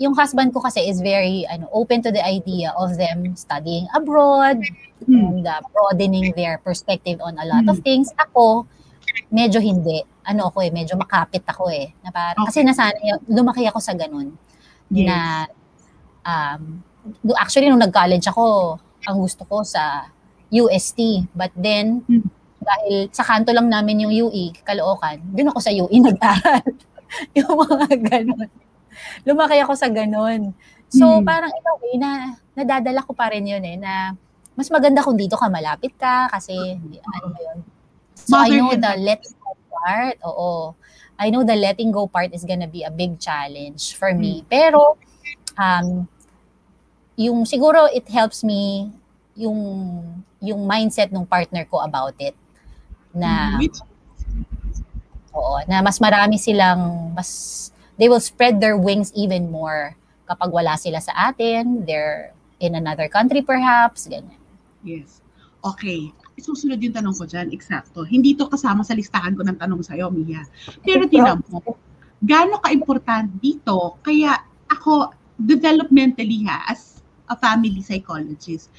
[0.00, 4.56] yung husband ko kasi is very ano open to the idea of them studying abroad
[5.04, 5.12] mm.
[5.12, 7.70] and uh, broadening their perspective on a lot mm.
[7.70, 7.84] of hmm.
[7.84, 8.08] things.
[8.16, 8.64] Ako,
[9.28, 10.00] medyo hindi.
[10.24, 11.92] Ano ako eh, medyo makapit ako eh.
[12.00, 12.64] Na parang, okay.
[12.64, 14.32] Kasi nasanay, lumaki ako sa ganun.
[14.88, 15.04] Yes.
[15.04, 15.16] Na,
[16.24, 16.80] um,
[17.36, 20.08] actually, nung nag-college ako, ang gusto ko sa
[20.48, 21.28] UST.
[21.36, 22.24] But then, mm.
[22.56, 26.64] dahil sa kanto lang namin yung UE, Caloocan, dun ako sa UE nag-aral.
[27.36, 28.48] yung mga ganun
[29.24, 30.54] lumaki ako sa ganun.
[30.90, 31.24] So, hmm.
[31.26, 32.10] parang ikaw eh, na,
[32.58, 34.14] nadadala ko pa rin yun eh, na
[34.58, 37.58] mas maganda kung dito ka malapit ka kasi, ano ba yun?
[38.18, 40.74] So, Mother I know the letting go part, oo.
[41.20, 44.42] I know the letting go part is gonna be a big challenge for me.
[44.42, 44.46] Hmm.
[44.50, 44.82] Pero,
[45.56, 46.08] um,
[47.20, 48.88] yung siguro it helps me
[49.36, 49.60] yung
[50.40, 52.32] yung mindset ng partner ko about it
[53.12, 53.68] na hmm.
[55.36, 57.28] oo na mas marami silang mas
[58.00, 62.32] they will spread their wings even more kapag wala sila sa atin, they're
[62.62, 64.38] in another country perhaps, ganyan.
[64.86, 65.20] Yes.
[65.60, 66.14] Okay.
[66.40, 68.06] Susunod yung tanong ko dyan, eksakto.
[68.08, 70.40] Hindi to kasama sa listahan ko ng tanong sa'yo, Mia.
[70.80, 71.76] Pero tinan mo,
[72.24, 74.40] gaano ka-importante dito, kaya
[74.72, 78.72] ako, developmentally ha, as a family psychologist,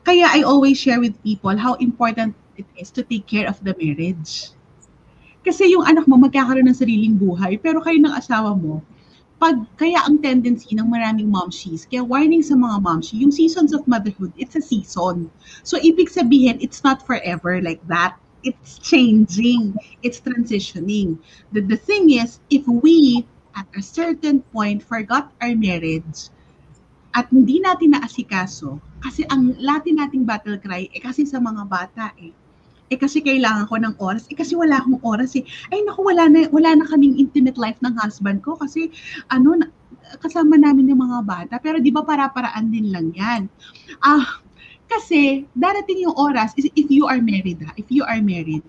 [0.00, 3.76] kaya I always share with people how important it is to take care of the
[3.76, 4.56] marriage.
[5.48, 8.84] Kasi yung anak mo magkakaroon ng sariling buhay, pero kayo ng asawa mo,
[9.40, 13.80] pag kaya ang tendency ng maraming momshies, kaya warning sa mga momshi, yung seasons of
[13.88, 15.32] motherhood, it's a season.
[15.64, 18.20] So ibig sabihin, it's not forever like that.
[18.44, 19.72] It's changing.
[20.04, 21.16] It's transitioning.
[21.56, 23.24] The, the thing is, if we,
[23.56, 26.28] at a certain point, forgot our marriage,
[27.16, 32.12] at hindi natin naasikaso, kasi ang latin nating battle cry, eh kasi sa mga bata
[32.20, 32.36] eh,
[32.88, 35.44] eh kasi kailangan ko ng oras, eh kasi wala akong oras eh.
[35.68, 38.88] Ay naku, wala na, wala na kaming intimate life ng husband ko kasi
[39.28, 39.60] ano,
[40.24, 41.54] kasama namin yung mga bata.
[41.60, 43.44] Pero di ba para-paraan din lang yan.
[44.00, 44.40] Ah,
[44.88, 48.64] kasi darating yung oras, if you are married ha, if you are married,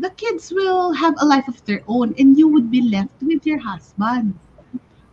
[0.00, 3.44] the kids will have a life of their own and you would be left with
[3.44, 4.32] your husband.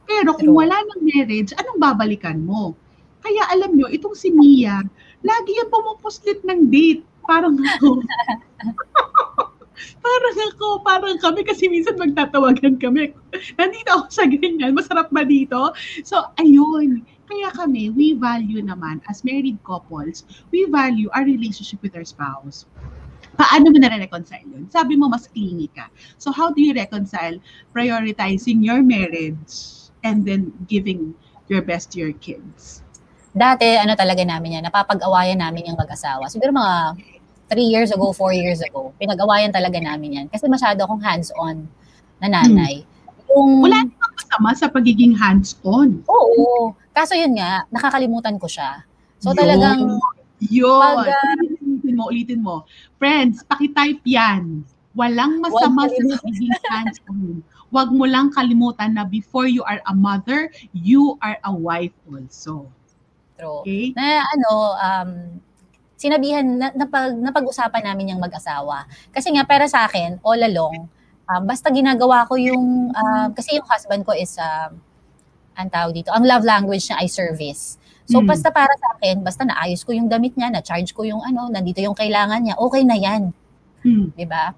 [0.05, 2.77] Pero kung wala ng marriage, anong babalikan mo?
[3.25, 4.85] Kaya alam nyo, itong si Mia,
[5.25, 8.01] lagi yan pumupuslit ng date parang ako.
[10.05, 13.11] parang ako, parang kami kasi minsan magtatawagan kami.
[13.59, 15.73] Nandito ako sa ganyan, masarap ba dito?
[16.05, 17.03] So, ayun.
[17.25, 22.69] Kaya kami, we value naman, as married couples, we value our relationship with our spouse.
[23.35, 24.69] Paano mo na-reconcile yun?
[24.69, 25.89] Sabi mo, mas clingy ka.
[26.21, 27.41] So, how do you reconcile
[27.73, 31.17] prioritizing your marriage and then giving
[31.49, 32.85] your best to your kids?
[33.35, 36.31] Dati, ano talaga namin yan, napapag-awayan namin yung mag-asawa.
[36.31, 36.95] Siguro mga
[37.49, 40.25] three years ago, four years ago, pinag-awayan talaga namin yan.
[40.29, 41.69] Kasi masyado akong hands-on
[42.21, 42.81] na nanay.
[42.81, 42.93] Hmm.
[43.35, 46.01] Yung, Wala namang masama sa pagiging hands-on.
[46.07, 46.73] Oo.
[46.95, 48.85] Kaso yun nga, nakakalimutan ko siya.
[49.19, 49.37] So yun.
[49.37, 49.81] talagang...
[50.43, 50.83] Yun.
[50.83, 52.55] Pag, uh, ulitin mo, ulitin mo.
[52.99, 54.67] Friends, pakitype yan.
[54.95, 57.43] Walang masama sa pagiging hands-on.
[57.73, 62.71] Huwag mo lang kalimutan na before you are a mother, you are a wife also.
[63.35, 63.67] True.
[63.67, 63.91] Okay?
[63.95, 65.11] Na ano, um,
[65.95, 68.87] sinabihan, na, napag, napag-usapan namin yung mag-asawa.
[69.11, 70.87] Kasi nga, para sa akin, all along,
[71.25, 74.69] um, basta ginagawa ko yung, uh, kasi yung husband ko is, uh,
[75.55, 77.79] ang tawag dito, ang love language niya ay service.
[78.05, 78.27] So, mm.
[78.29, 81.81] basta para sa akin, basta naayos ko yung damit niya, na-charge ko yung ano, nandito
[81.81, 83.33] yung kailangan niya, okay na yan.
[83.81, 84.13] Mm.
[84.13, 84.53] Di ba?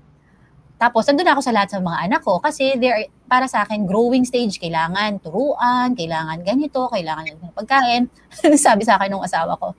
[0.78, 4.28] Tapos, nandun ako sa lahat sa mga anak ko kasi they're, para sa akin, growing
[4.28, 8.12] stage, kailangan turuan, kailangan ganito, kailangan ng pagkain.
[8.66, 9.74] Sabi sa akin ng asawa ko,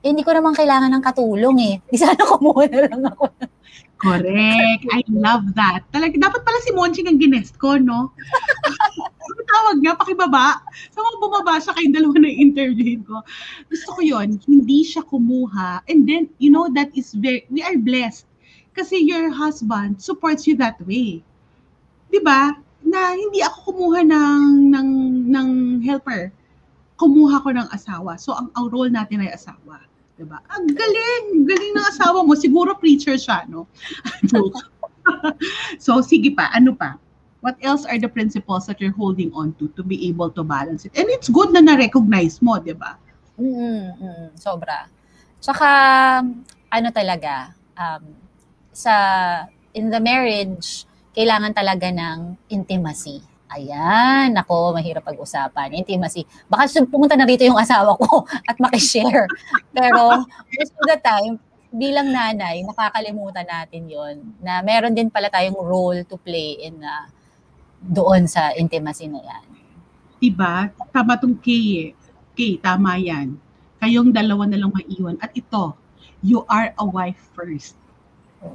[0.00, 1.74] eh, hindi ko naman kailangan ng katulong eh.
[1.88, 3.24] Di sana kumuha na lang ako.
[4.00, 4.88] Correct.
[4.96, 5.84] I love that.
[5.92, 8.08] Talaga, dapat pala si Monching ang ginest ko, no?
[9.30, 10.58] Ano tawag nga, pakibaba.
[10.90, 13.22] Sa mga bumaba siya kayong dalawa na interviewin ko.
[13.68, 15.84] Gusto ko yon hindi siya kumuha.
[15.86, 18.26] And then, you know, that is very, we are blessed.
[18.72, 21.20] Kasi your husband supports you that way.
[22.08, 22.56] Di ba?
[22.82, 24.88] Na hindi ako kumuha ng, ng,
[25.30, 25.48] ng
[25.84, 26.32] helper.
[26.98, 28.18] Kumuha ko ng asawa.
[28.18, 29.89] So, ang, ang role natin ay asawa.
[30.20, 30.36] Diba?
[30.52, 31.48] Ang galing!
[31.48, 32.36] Galing ng asawa mo.
[32.36, 33.64] Siguro preacher siya, no?
[35.84, 36.52] so, sige pa.
[36.52, 37.00] Ano pa?
[37.40, 40.84] What else are the principles that you're holding on to to be able to balance
[40.84, 40.92] it?
[40.92, 43.00] And it's good na na-recognize mo, di ba?
[43.40, 44.36] Mm-hmm.
[44.36, 44.84] Sobra.
[45.40, 45.68] Tsaka,
[46.68, 48.04] ano talaga, um,
[48.76, 48.92] sa,
[49.72, 50.84] in the marriage,
[51.16, 53.24] kailangan talaga ng intimacy.
[53.50, 55.74] Ayan, ako, mahirap pag-usapan.
[55.74, 56.22] Intimacy.
[56.46, 59.26] Baka pumunta na rito yung asawa ko at makishare.
[59.74, 60.22] Pero
[60.54, 61.34] most of the time,
[61.74, 67.10] bilang nanay, nakakalimutan natin yon na meron din pala tayong role to play in uh,
[67.82, 69.44] doon sa intimacy na yan.
[70.22, 70.70] Diba?
[70.94, 71.88] Tama tong Kay eh.
[72.38, 73.34] Kay, tama yan.
[73.82, 75.18] Kayong dalawa na lang maiwan.
[75.18, 75.74] At ito,
[76.22, 77.74] you are a wife first.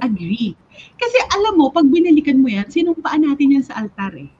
[0.00, 0.56] Agree.
[0.96, 4.32] Kasi alam mo, pag binalikan mo yan, sinumpaan natin yan sa altar eh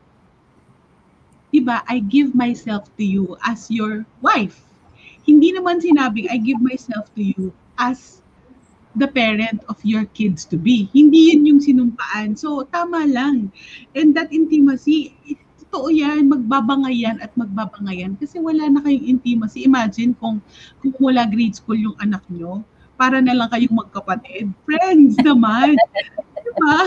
[1.57, 4.61] diba, I give myself to you as your wife.
[5.25, 8.21] Hindi naman sinabing I give myself to you as
[8.97, 10.88] the parent of your kids to be.
[10.92, 12.38] Hindi yun yung sinumpaan.
[12.38, 13.53] So, tama lang.
[13.92, 15.12] And that intimacy,
[15.66, 19.69] totoo yan, magbabangayan at magbabangayan kasi wala na kayong intimacy.
[19.69, 20.40] Imagine kung,
[20.81, 22.64] kung wala grade school yung anak nyo,
[22.97, 24.49] para na lang kayong magkapatid.
[24.64, 25.77] Friends naman.
[26.57, 26.79] diba?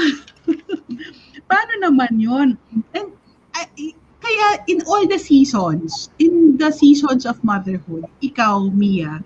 [1.50, 2.50] Paano naman yon
[2.96, 3.10] And
[3.54, 9.24] I, kaya in all the seasons, in the seasons of motherhood, ikaw, Mia,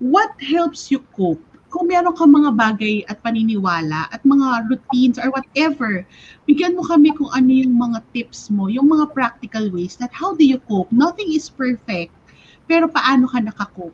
[0.00, 1.42] what helps you cope
[1.76, 6.08] kung meron ka mga bagay at paniniwala at mga routines or whatever,
[6.48, 10.32] bigyan mo kami kung ano yung mga tips mo, yung mga practical ways that how
[10.32, 10.88] do you cope?
[10.88, 12.16] Nothing is perfect,
[12.64, 13.92] pero paano ka nakakope?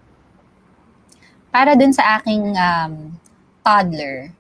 [1.51, 3.19] Para dun sa aking um,
[3.67, 4.31] toddler,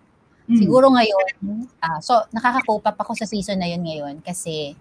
[0.47, 0.63] mm.
[0.63, 4.79] siguro ngayon, uh, so nakaka-cope up ako sa season na yun ngayon kasi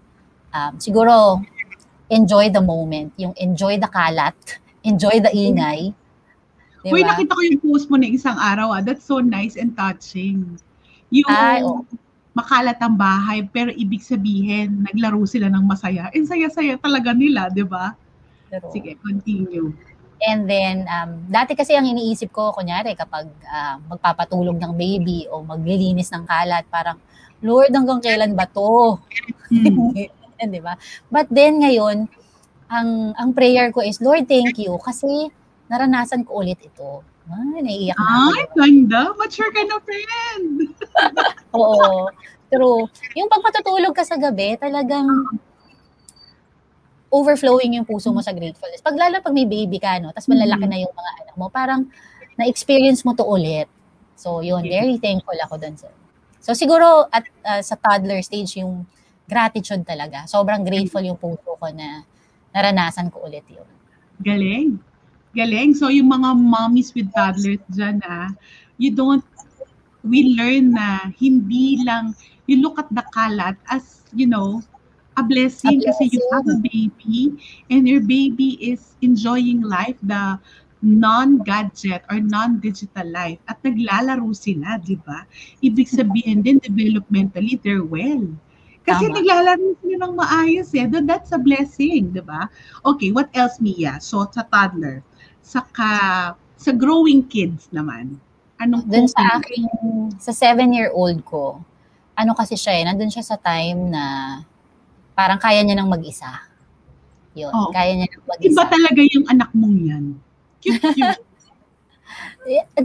[0.54, 1.40] um, siguro
[2.12, 4.36] enjoy the moment, yung enjoy the kalat,
[4.84, 5.96] enjoy the ingay,
[6.82, 6.98] Diba?
[6.98, 8.82] Uy, nakita ko yung post mo na isang araw ah.
[8.82, 10.58] That's so nice and touching.
[11.14, 11.86] Yung Ay, oh.
[12.34, 16.10] makalat ang bahay, pero ibig sabihin, naglaro sila ng masaya.
[16.10, 17.94] And saya-saya talaga nila, di ba?
[18.74, 19.70] Sige, continue.
[20.22, 25.46] And then, um, dati kasi ang iniisip ko, kunyari, kapag uh, magpapatulog ng baby o
[25.46, 26.98] maglilinis ng kalat, parang,
[27.42, 28.98] Lord, hanggang kailan ba to?
[29.54, 29.94] Hmm.
[30.50, 30.74] di ba?
[31.12, 32.10] But then ngayon,
[32.72, 35.28] ang ang prayer ko is, Lord, thank you kasi
[35.68, 37.04] naranasan ko ulit ito.
[37.30, 39.00] Ay, naiiyak na Ay, ganda.
[39.14, 40.74] Mature ka na, friend.
[41.54, 42.10] Oo.
[42.52, 42.84] True.
[43.16, 45.08] Yung pagpatutulog ka sa gabi, talagang
[47.12, 48.80] overflowing yung puso mo sa gratefulness.
[48.80, 50.80] Pag lalo pag may baby ka, no, tapos malalaki mm-hmm.
[50.80, 51.80] na yung mga anak mo, parang
[52.40, 53.68] na-experience mo to ulit.
[54.16, 55.76] So, yun, very thankful ako dun.
[55.76, 55.92] Sir.
[56.40, 58.88] So, siguro at uh, sa toddler stage, yung
[59.32, 60.28] gratitude talaga.
[60.28, 62.04] Sobrang grateful yung puso ko na
[62.52, 63.64] naranasan ko ulit yun.
[64.20, 64.76] Galing.
[65.32, 65.72] Galing.
[65.72, 68.28] So, yung mga mommies with toddlers dyan, ah,
[68.76, 69.24] you don't,
[70.04, 72.12] we learn na hindi lang,
[72.44, 74.60] you look at the kalat as, you know,
[75.16, 75.88] a blessing, a blessing.
[75.88, 77.32] kasi you have a baby
[77.72, 80.36] and your baby is enjoying life, the
[80.82, 85.24] non-gadget or non-digital life at naglalaro sila, di ba?
[85.62, 88.26] Ibig sabihin din, developmentally, they're well.
[88.82, 89.14] Kasi Tama.
[89.22, 90.86] naglalaro sila ng maayos eh.
[90.90, 92.50] That's a blessing, di ba?
[92.82, 94.02] Okay, what else, Mia?
[94.02, 95.06] So, sa toddler.
[95.42, 95.90] Saka
[96.58, 98.18] sa growing kids naman.
[98.58, 99.66] Anong Doon sa aking,
[100.18, 101.58] sa seven-year-old ko,
[102.14, 104.04] ano kasi siya eh, nandun siya sa time na
[105.18, 106.30] parang kaya niya nang mag-isa.
[107.34, 107.74] Yun, oh.
[107.74, 108.54] kaya niya nang mag-isa.
[108.54, 110.04] Iba talaga yung anak mong yan.
[110.62, 111.22] Cute, cute.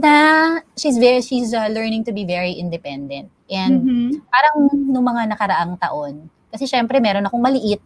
[0.02, 0.14] na
[0.78, 3.30] she's very she's uh, learning to be very independent.
[3.48, 4.08] And mm-hmm.
[4.28, 4.56] parang
[4.92, 7.80] nung mga nakaraang taon, kasi syempre meron akong maliit,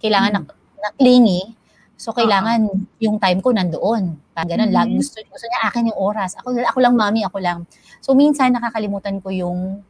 [0.00, 0.80] kailangan mm-hmm.
[0.80, 1.58] na, na clingy,
[1.98, 3.02] So, kailangan uh-huh.
[3.02, 4.14] yung time ko nandoon.
[4.30, 4.70] Parang ganun.
[4.70, 5.02] Mm-hmm.
[5.02, 6.38] Gusto, gusto niya akin yung oras.
[6.38, 7.66] Ako, ako lang, mami, ako lang.
[7.98, 9.82] So, minsan nakakalimutan ko yung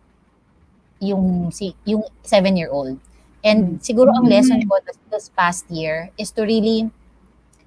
[0.98, 2.96] yung si yung seven-year-old.
[3.44, 3.85] And mm-hmm.
[3.85, 6.88] siguro ang lesson ko this, this past year is to really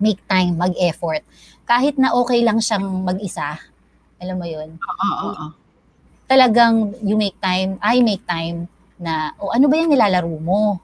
[0.02, 1.22] make time, mag-effort.
[1.70, 3.62] Kahit na okay lang siyang mag-isa,
[4.18, 4.82] alam mo yun?
[4.82, 5.54] Oo,
[6.32, 10.80] Talagang you make time, I make time na, o oh, ano ba yung nilalaro mo?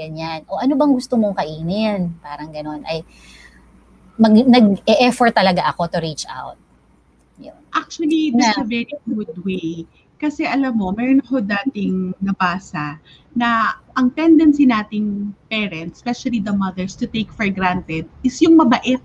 [0.00, 0.48] ganyan.
[0.48, 2.16] O ano bang gusto mong kainin?
[2.24, 2.80] Parang ganon.
[2.88, 3.04] Ay,
[4.16, 6.56] mag, nag-e-effort talaga ako to reach out.
[7.36, 7.56] Yun.
[7.76, 9.84] Actually, that's na, a very good way.
[10.20, 13.00] Kasi alam mo, meron ako dating nabasa
[13.36, 19.00] na ang tendency nating parents, especially the mothers, to take for granted is yung mabait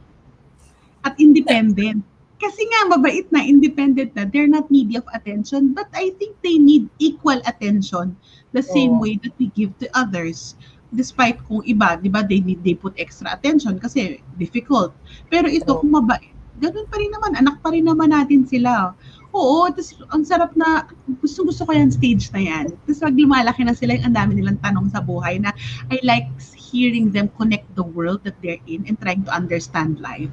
[1.04, 2.04] at independent.
[2.36, 6.60] Kasi nga, mabait na, independent na, they're not needy of attention, but I think they
[6.60, 8.20] need equal attention
[8.52, 9.02] the same oh.
[9.04, 10.56] way that we give to others
[10.96, 14.96] despite kung iba, di ba, they need, they put extra attention kasi difficult.
[15.28, 16.32] Pero ito, kung mabait,
[16.64, 18.96] ganun pa rin naman, anak pa rin naman natin sila.
[19.36, 20.88] Oo, tapos ang sarap na,
[21.20, 22.66] gusto gusto ko yung stage na yan.
[22.88, 25.52] Tapos pag lumalaki na sila, ang dami nilang tanong sa buhay na
[25.92, 30.32] I like hearing them connect the world that they're in and trying to understand life.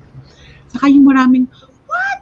[0.70, 1.50] Saka yung maraming,
[1.92, 2.18] what?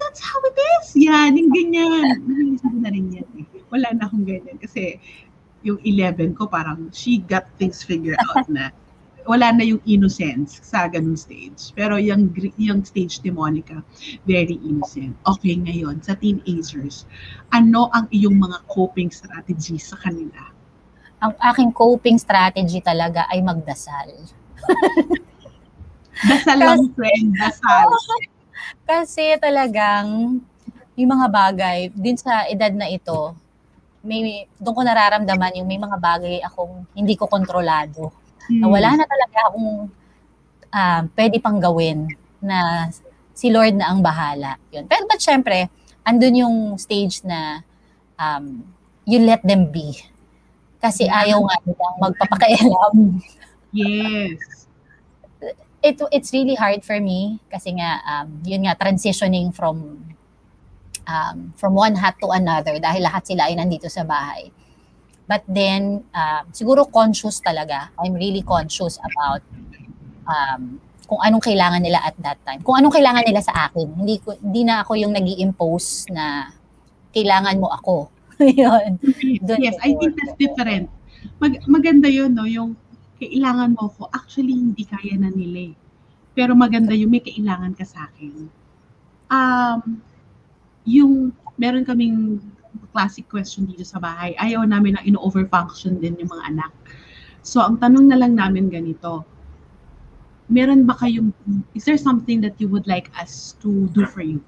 [0.00, 0.96] That's how it is.
[0.96, 2.24] Yan, yung ganyan.
[2.24, 3.28] Nahilisan ko na rin yan.
[3.44, 3.46] Eh.
[3.68, 4.96] Wala na akong ganyan kasi
[5.60, 8.70] yung 11 ko parang she got things figured out na
[9.26, 11.74] wala na yung innocence sa ganung stage.
[11.74, 13.82] Pero yung, yung stage ni Monica,
[14.24, 15.18] very innocent.
[15.26, 17.04] Okay, ngayon, sa teenagers,
[17.50, 20.38] ano ang iyong mga coping strategies sa kanila?
[21.26, 24.14] Ang aking coping strategy talaga ay magdasal.
[26.30, 27.34] dasal lang, friend.
[27.34, 27.90] Dasal.
[28.84, 30.38] Kasi talagang
[30.96, 33.36] yung mga bagay, din sa edad na ito,
[34.06, 38.14] may doon ko nararamdaman yung may mga bagay akong hindi ko kontrolado.
[38.46, 38.62] Hmm.
[38.62, 39.70] Na wala na talaga akong
[40.70, 42.06] uh, pwede pang gawin
[42.38, 42.88] na
[43.36, 44.56] si Lord na ang bahala.
[44.72, 44.88] Yun.
[44.88, 45.68] Pero but syempre,
[46.06, 47.60] andun yung stage na
[48.16, 48.64] um,
[49.04, 50.00] you let them be.
[50.80, 51.26] Kasi yeah.
[51.26, 52.94] ayaw nga nilang magpapakailam.
[53.76, 54.65] yes.
[55.86, 60.02] It, it's really hard for me kasi nga, um, yun nga, transitioning from
[61.06, 64.50] um, from one hat to another dahil lahat sila ay nandito sa bahay.
[65.26, 67.90] But then, uh, siguro conscious talaga.
[67.98, 69.42] I'm really conscious about
[70.26, 72.62] um, kung anong kailangan nila at that time.
[72.62, 73.86] Kung anong kailangan nila sa akin.
[73.94, 76.50] Hindi ko hindi na ako yung nag impose na
[77.14, 78.10] kailangan mo ako.
[78.42, 79.00] Yun.
[79.58, 80.90] yes, I think that's different.
[81.40, 82.44] Mag, maganda yun, no?
[82.44, 82.76] Yung
[83.16, 84.08] kailangan mo ko.
[84.12, 85.74] Actually, hindi kaya na nila eh.
[86.36, 88.48] Pero maganda yung may kailangan ka sa akin.
[89.32, 89.80] Um,
[90.84, 92.38] yung meron kaming
[92.92, 94.36] classic question dito sa bahay.
[94.36, 96.72] Ayaw namin na ino-overfunction din yung mga anak.
[97.40, 99.24] So, ang tanong na lang namin ganito,
[100.52, 101.32] meron ba kayong,
[101.74, 104.38] is there something that you would like us to do for you?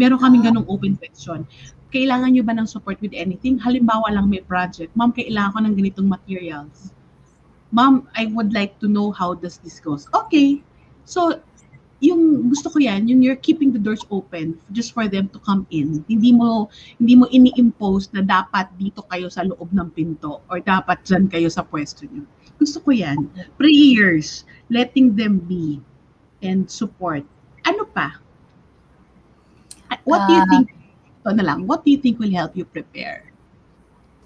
[0.00, 1.44] Meron kaming ganong open question.
[1.90, 3.58] Kailangan nyo ba ng support with anything?
[3.58, 4.94] Halimbawa lang may project.
[4.94, 6.94] Ma'am, kailangan ko ng ganitong materials.
[7.70, 10.10] Ma'am, I would like to know how does this goes.
[10.10, 10.62] Okay.
[11.06, 11.38] So,
[12.00, 15.68] yung gusto ko yan, yung you're keeping the doors open just for them to come
[15.70, 16.00] in.
[16.08, 21.04] Hindi mo hindi mo ini-impose na dapat dito kayo sa loob ng pinto or dapat
[21.04, 22.24] diyan kayo sa pwesto niyo.
[22.56, 23.28] Gusto ko yan.
[23.60, 25.80] Prayers, letting them be
[26.40, 27.24] and support.
[27.68, 28.16] Ano pa?
[30.08, 30.48] What do you ah.
[30.48, 30.66] think?
[31.20, 31.68] Ito na lang.
[31.68, 33.28] What do you think will help you prepare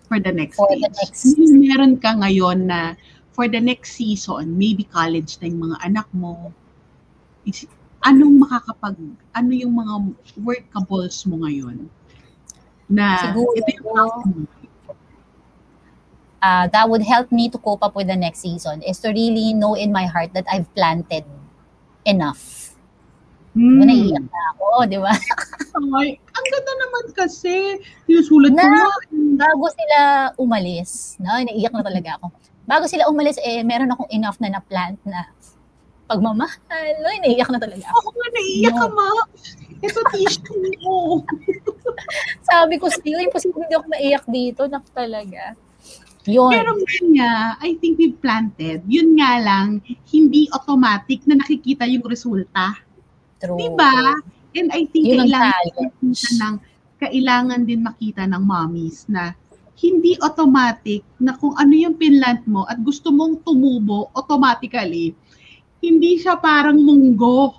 [0.06, 0.86] for the next for stage?
[0.86, 1.26] The next...
[1.50, 2.94] Meron ka ngayon na
[3.34, 6.54] for the next season, maybe college na yung mga anak mo,
[7.42, 7.66] is,
[8.06, 8.96] anong makakapag,
[9.34, 9.94] ano yung mga
[10.38, 11.90] workables mo ngayon?
[12.86, 14.46] Na Siguro, ito yung
[16.38, 19.52] uh, that would help me to cope up with the next season is to really
[19.52, 21.24] know in my heart that I've planted
[22.06, 22.76] enough.
[23.56, 23.86] Mm.
[23.86, 25.14] Naiiyak na ako, di ba?
[25.98, 27.54] Ay, ang ganda naman kasi.
[28.10, 28.90] Yung sulat na, ko
[29.34, 29.98] Bago sila
[30.38, 32.26] umalis, no, naiiyak na talaga ako.
[32.64, 35.28] Bago sila umalis, eh, meron akong enough na na-plant na
[36.08, 36.60] pagmamahal.
[36.72, 37.84] Ay, naiiyak na talaga.
[37.84, 38.80] Ako nga, naiiyak no.
[38.80, 39.08] ka, ma.
[39.84, 41.20] Ito tissue mo.
[42.48, 44.62] Sabi ko, still, imposible hindi ako maiyak dito.
[44.64, 45.52] Nak talaga.
[46.24, 46.52] Yun.
[46.56, 46.72] Pero
[47.12, 48.80] nga, I think we've planted.
[48.88, 52.80] Yun nga lang, hindi automatic na nakikita yung resulta.
[53.44, 53.60] True.
[53.60, 54.16] Diba?
[54.56, 56.54] And I think yun kailangan, ng,
[56.96, 59.36] kailangan din makita ng mommies na
[59.74, 65.14] hindi automatic na kung ano yung pinlant mo at gusto mong tumubo automatically,
[65.82, 67.58] hindi siya parang munggo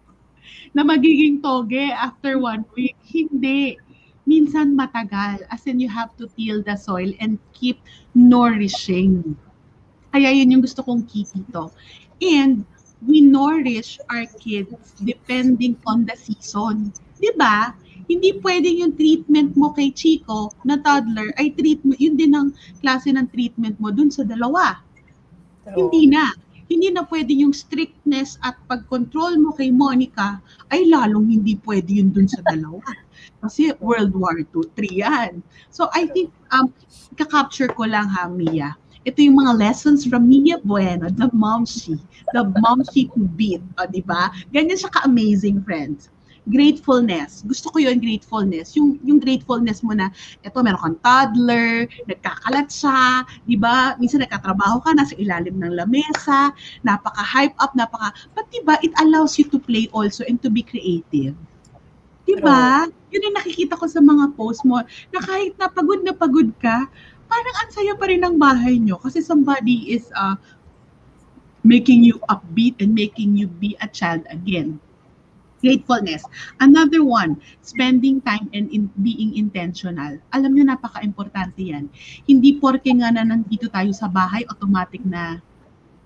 [0.76, 2.96] na magiging toge after one week.
[3.08, 3.80] Hindi.
[4.28, 5.42] Minsan matagal.
[5.50, 7.82] As in, you have to till the soil and keep
[8.14, 9.34] nourishing.
[10.14, 11.74] Kaya yun yung gusto kong key dito.
[12.20, 12.62] And
[13.02, 16.92] we nourish our kids depending on the season.
[17.16, 17.74] Di ba?
[18.10, 22.50] Hindi pwedeng yung treatment mo kay Chico na toddler ay treatment, yun din ang
[22.82, 24.82] klase ng treatment mo dun sa dalawa.
[25.62, 25.86] True.
[25.86, 26.34] Hindi na
[26.70, 30.38] hindi na pwede yung strictness at pag-control mo kay Monica
[30.70, 32.82] ay lalong hindi pwede yun dun sa dalawa.
[33.42, 35.32] Kasi World War II, 3 yan.
[35.74, 36.70] So I think, um,
[37.18, 38.78] kakapture ko lang ha, Mia.
[39.02, 41.98] Ito yung mga lessons from Mia Bueno, the momshi,
[42.30, 44.30] the momshi to beat, o, di ba?
[44.54, 46.06] Ganyan siya ka-amazing, friends
[46.50, 47.46] gratefulness.
[47.46, 48.74] Gusto ko yun, gratefulness.
[48.74, 50.10] Yung, yung gratefulness mo na,
[50.42, 53.94] eto, meron kang toddler, nagkakalat siya, di ba?
[53.96, 56.50] Minsan nagkatrabaho ka, nasa ilalim ng lamesa,
[56.82, 60.60] napaka-hype up, napaka, but di ba, it allows you to play also and to be
[60.60, 61.38] creative.
[62.26, 62.84] Di ba?
[63.14, 64.82] Yun yung nakikita ko sa mga post mo,
[65.14, 66.90] na kahit na pagod na pagod ka,
[67.30, 70.34] parang ang saya pa rin ng bahay nyo kasi somebody is uh,
[71.62, 74.82] making you upbeat and making you be a child again.
[75.60, 76.24] Gratefulness.
[76.56, 80.16] Another one, spending time and in being intentional.
[80.32, 81.92] Alam niyo napaka-importante 'yan.
[82.24, 85.36] Hindi porke nga na nandito tayo sa bahay, automatic na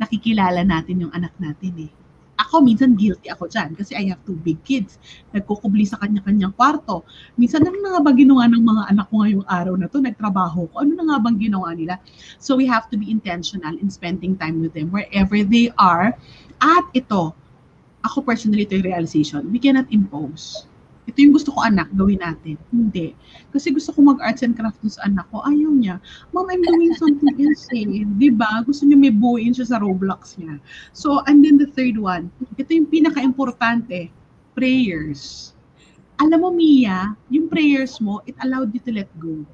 [0.02, 1.92] nakikilala natin yung anak natin eh.
[2.34, 4.98] Ako, minsan guilty ako dyan kasi I have two big kids.
[5.30, 7.06] Nagkukubli sa kanya-kanyang kwarto.
[7.38, 10.02] Minsan, ano na nga ba ginawa ng mga anak ko ngayong araw na to?
[10.02, 10.82] Nagtrabaho ko.
[10.82, 12.02] Ano na nga bang ginawa nila?
[12.42, 16.18] So we have to be intentional in spending time with them wherever they are.
[16.58, 17.38] At ito,
[18.04, 20.68] ako personally, ito yung realization, we cannot impose.
[21.04, 22.56] Ito yung gusto ko anak, gawin natin.
[22.72, 23.12] Hindi.
[23.52, 25.44] Kasi gusto ko mag-arts and crafts sa anak ko.
[25.44, 26.00] Ayaw niya.
[26.32, 27.84] Mom, I'm doing something else eh.
[28.20, 28.48] Diba?
[28.64, 30.56] Gusto niya may buuin siya sa Roblox niya.
[30.96, 34.08] So, and then the third one, ito yung pinaka-importante,
[34.56, 35.52] prayers.
[36.24, 39.44] Alam mo, Mia, yung prayers mo, it allowed you to let go.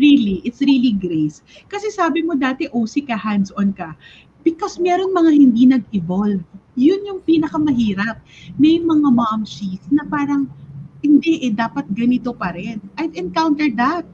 [0.00, 1.44] Really, it's really grace.
[1.68, 3.94] Kasi sabi mo dati, OC ka, hands-on ka
[4.42, 6.44] because meron mga hindi nag-evolve.
[6.78, 8.22] Yun yung pinakamahirap.
[8.56, 10.48] May mga mom sheets na parang,
[11.00, 12.80] hindi eh, dapat ganito pa rin.
[13.00, 14.04] I've encountered that.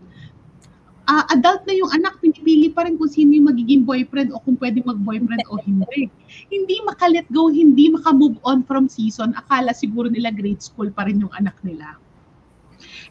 [1.07, 4.59] Uh, adult na yung anak, pinipili pa rin kung sino yung magiging boyfriend o kung
[4.59, 6.11] pwede mag-boyfriend o hindi.
[6.51, 9.31] Hindi makalet go, hindi makamove on from season.
[9.39, 11.95] Akala siguro nila grade school pa rin yung anak nila.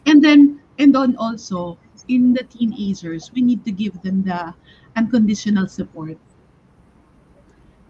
[0.04, 4.52] And then, and then also, in the teenagers, we need to give them the
[4.96, 6.20] unconditional support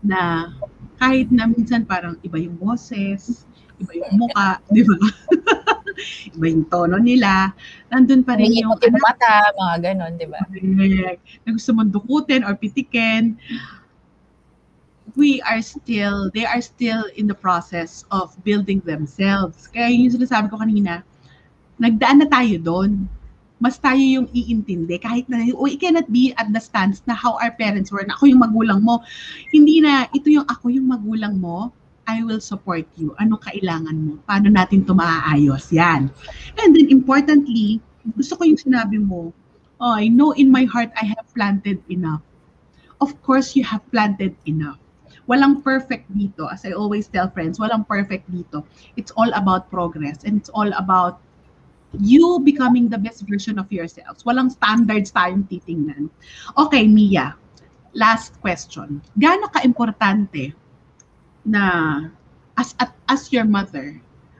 [0.06, 0.54] na
[0.96, 3.44] kahit na minsan parang iba yung boses,
[3.76, 4.96] iba yung muka, di ba?
[6.36, 7.52] iba yung tono nila.
[7.92, 8.72] Nandun pa rin yung...
[8.76, 10.40] Yung mata, mga ganon, di ba?
[11.44, 13.36] Na gusto mong dukutin or pitikin.
[15.16, 19.68] We are still, they are still in the process of building themselves.
[19.72, 21.00] Kaya yung sinasabi ko kanina,
[21.80, 23.08] nagdaan na tayo doon.
[23.56, 27.52] Mas tayo yung iintindi kahit na we cannot be at the stance na how our
[27.56, 29.00] parents were na ako yung magulang mo.
[29.48, 31.72] Hindi na ito yung ako yung magulang mo,
[32.06, 33.16] I will support you.
[33.18, 34.12] Anong kailangan mo?
[34.28, 35.74] Paano natin ito maaayos?
[35.74, 36.12] Yan.
[36.62, 37.82] And then importantly,
[38.14, 39.34] gusto ko yung sinabi mo,
[39.82, 42.22] oh, I know in my heart I have planted enough.
[43.02, 44.78] Of course, you have planted enough.
[45.26, 46.46] Walang perfect dito.
[46.46, 48.62] As I always tell friends, walang perfect dito.
[48.94, 51.18] It's all about progress and it's all about
[52.00, 54.24] you becoming the best version of yourselves.
[54.24, 56.10] Walang standards tayong titingnan.
[56.56, 57.36] Okay, Mia.
[57.96, 59.00] Last question.
[59.16, 60.52] Gaano ka-importante
[61.46, 62.04] na
[62.58, 62.74] as
[63.08, 63.96] as your mother,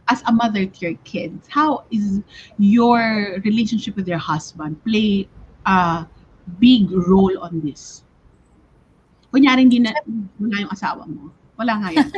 [0.09, 2.20] as a mother to your kids, how is
[2.59, 5.28] your relationship with your husband play
[5.64, 6.04] a
[6.61, 8.04] big role on this?
[9.32, 9.92] Kunyari hindi na
[10.40, 11.32] wala yung asawa mo.
[11.57, 12.09] Wala nga yan.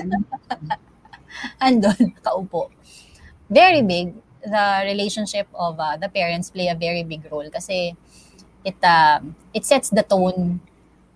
[1.64, 2.70] Andon, kaupo.
[3.50, 4.14] Very big.
[4.38, 7.98] The relationship of uh, the parents play a very big role kasi
[8.62, 9.18] it uh,
[9.52, 10.60] it sets the tone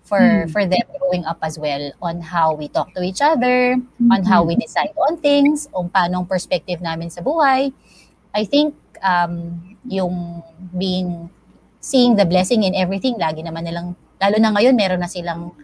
[0.03, 0.51] for Hmm.
[0.51, 3.79] for them growing up as well on how we talk to each other,
[4.11, 4.47] on how Mhm.
[4.51, 7.71] we decide on things, on paano ang perspective namin sa buhay.
[8.35, 10.43] I think um, yung
[10.75, 11.31] being
[11.79, 15.55] seeing the blessing in everything, lagi naman nilang lalo na ngayon meron na silang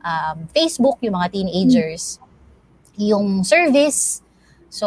[0.00, 2.16] um, Facebook yung mga teenagers,
[2.96, 4.21] yung service.
[4.72, 4.86] So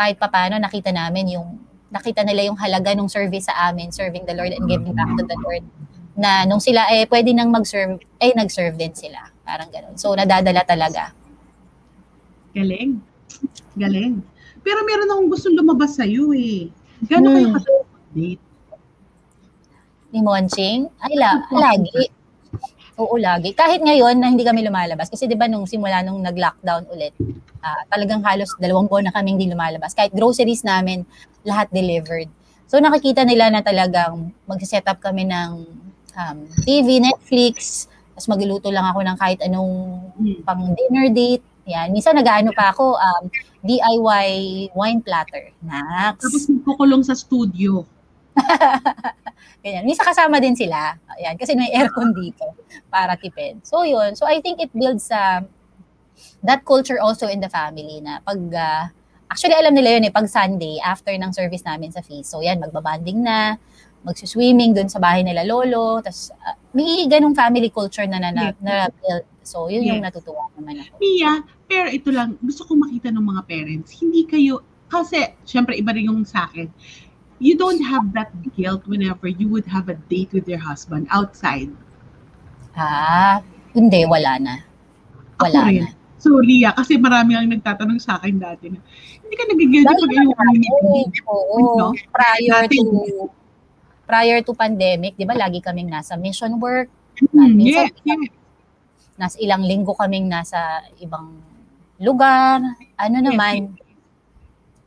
[0.00, 1.60] kahit papaano nakita namin yung
[1.92, 5.24] nakita nila yung halaga ng service sa amin, serving the Lord and giving back to
[5.28, 5.60] the Lord
[6.16, 9.28] na nung sila eh pwede nang mag-serve, eh nag-serve din sila.
[9.44, 10.00] Parang ganun.
[10.00, 11.12] So nadadala talaga.
[12.56, 12.96] Galing.
[13.76, 14.24] Galing.
[14.64, 16.72] Pero meron akong gusto lumabas sa'yo eh.
[17.04, 17.56] Gano'n kayo Hmm.
[17.60, 18.42] ka-date?
[20.08, 22.08] Ni Monching, ay la, lagi.
[22.96, 23.52] Oo, lagi.
[23.52, 25.12] Kahit ngayon na hindi kami lumalabas.
[25.12, 27.12] Kasi di ba nung simula nung nag-lockdown ulit,
[27.60, 29.92] ah, talagang halos dalawang buwan na kami hindi lumalabas.
[29.92, 31.04] Kahit groceries namin,
[31.44, 32.28] lahat delivered.
[32.66, 35.50] So nakikita nila na talagang mag-set up kami ng
[36.16, 37.84] um, TV, Netflix,
[38.16, 40.40] tapos magluluto lang ako ng kahit anong Hmm.
[40.48, 41.44] pang dinner date.
[41.68, 41.92] Yan.
[41.92, 43.28] Minsan nag-ano pa ako, um,
[43.60, 44.26] DIY
[44.72, 45.52] wine platter.
[45.60, 46.24] Nax.
[46.24, 47.84] Tapos magkukulong sa studio.
[49.64, 49.82] Ganyan.
[49.84, 50.94] Minsan kasama din sila.
[51.18, 52.44] Ayan, kasi may aircon dito
[52.86, 53.60] para tipid.
[53.66, 54.14] So yun.
[54.14, 55.42] So I think it builds uh,
[56.44, 58.84] that culture also in the family na pag uh,
[59.26, 62.30] actually alam nila yun eh pag Sunday after ng service namin sa feast.
[62.30, 63.58] So yan, magbabanding na,
[64.06, 68.44] magsuswimming dun sa bahay nila lolo, tapos uh, may ganung family culture na na, na,
[68.54, 68.56] Yes.
[68.62, 69.24] na build.
[69.42, 70.14] So yun yung Yes.
[70.14, 70.94] natutuwa naman ako.
[71.02, 71.32] Mia,
[71.66, 73.98] pero ito lang, gusto ko makita ng mga parents.
[73.98, 76.70] Hindi kayo, kasi syempre iba rin yung sa akin.
[77.36, 81.68] You don't have that guilt whenever you would have a date with your husband outside.
[82.72, 84.54] Ah, hindi, wala na.
[85.36, 85.84] Ako Wala rin.
[85.84, 85.92] na.
[86.16, 88.80] So, Lia, kasi marami lang nagtatanong sa akin dati na,
[89.20, 89.92] hindi ka nagigilty
[90.32, 90.56] pag
[90.88, 91.88] meet oo, no?
[92.08, 93.28] prior Dati- to
[94.06, 96.88] prior to pandemic, 'di ba, lagi kaming nasa mission work,
[97.36, 98.32] minsan- yes, yes.
[99.18, 100.56] nasa ilang linggo kaming nasa
[101.02, 101.36] ibang
[101.98, 102.62] lugar.
[102.96, 103.76] Ano naman,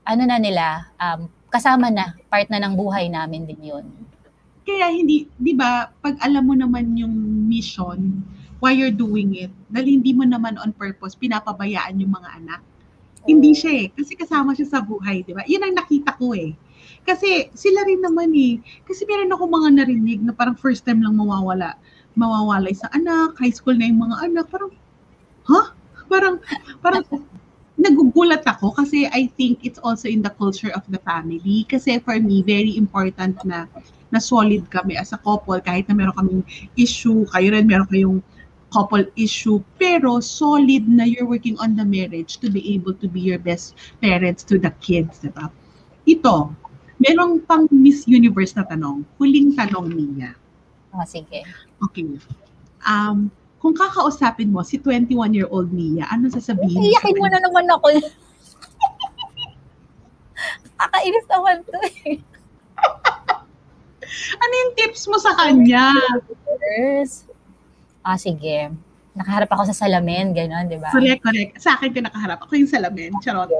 [0.02, 0.66] ano na nila,
[0.98, 3.86] um, kasama na, part na ng buhay namin din 'yun.
[4.70, 7.14] Kaya hindi, di ba, pag alam mo naman yung
[7.50, 8.22] mission,
[8.62, 12.62] why you're doing it, dahil hindi mo naman on purpose, pinapabayaan yung mga anak.
[13.26, 13.88] Hindi siya eh.
[13.90, 15.42] Kasi kasama siya sa buhay, di ba?
[15.50, 16.54] Yun ang nakita ko eh.
[17.02, 18.62] Kasi sila rin naman eh.
[18.86, 21.76] Kasi meron ako mga narinig na parang first time lang mawawala.
[22.14, 24.46] Mawawalay sa anak, high school na yung mga anak.
[24.54, 24.72] Parang,
[25.50, 25.62] ha?
[26.06, 26.36] Parang,
[26.84, 27.04] parang,
[27.80, 31.64] nagugulat ako kasi I think it's also in the culture of the family.
[31.64, 33.72] Kasi for me, very important na
[34.12, 36.44] na solid kami as a couple kahit na meron kaming
[36.76, 38.20] issue, kayo rin meron kayong
[38.70, 43.18] couple issue, pero solid na you're working on the marriage to be able to be
[43.18, 45.50] your best parents to the kids, di ba?
[46.06, 46.54] Ito,
[47.02, 49.06] merong pang Miss Universe na tanong.
[49.18, 50.38] Huling tanong niya.
[50.94, 51.46] Oh, sige.
[51.82, 52.06] Okay.
[52.86, 56.88] Um, kung kakausapin mo si 21-year-old Mia, ano sasabihin mo?
[56.88, 57.88] Iyakin mo na naman ako.
[60.80, 61.76] Kakainis naman to
[62.08, 62.18] eh.
[64.42, 65.94] Ano yung tips mo sa kanya?
[68.02, 68.74] Ah, sige.
[69.14, 70.90] Nakaharap ako sa salamin, gano'n, di ba?
[70.90, 71.52] Correct, correct.
[71.62, 72.42] Sa akin ka nakaharap.
[72.42, 73.14] Ako yung salamin.
[73.22, 73.52] Charot.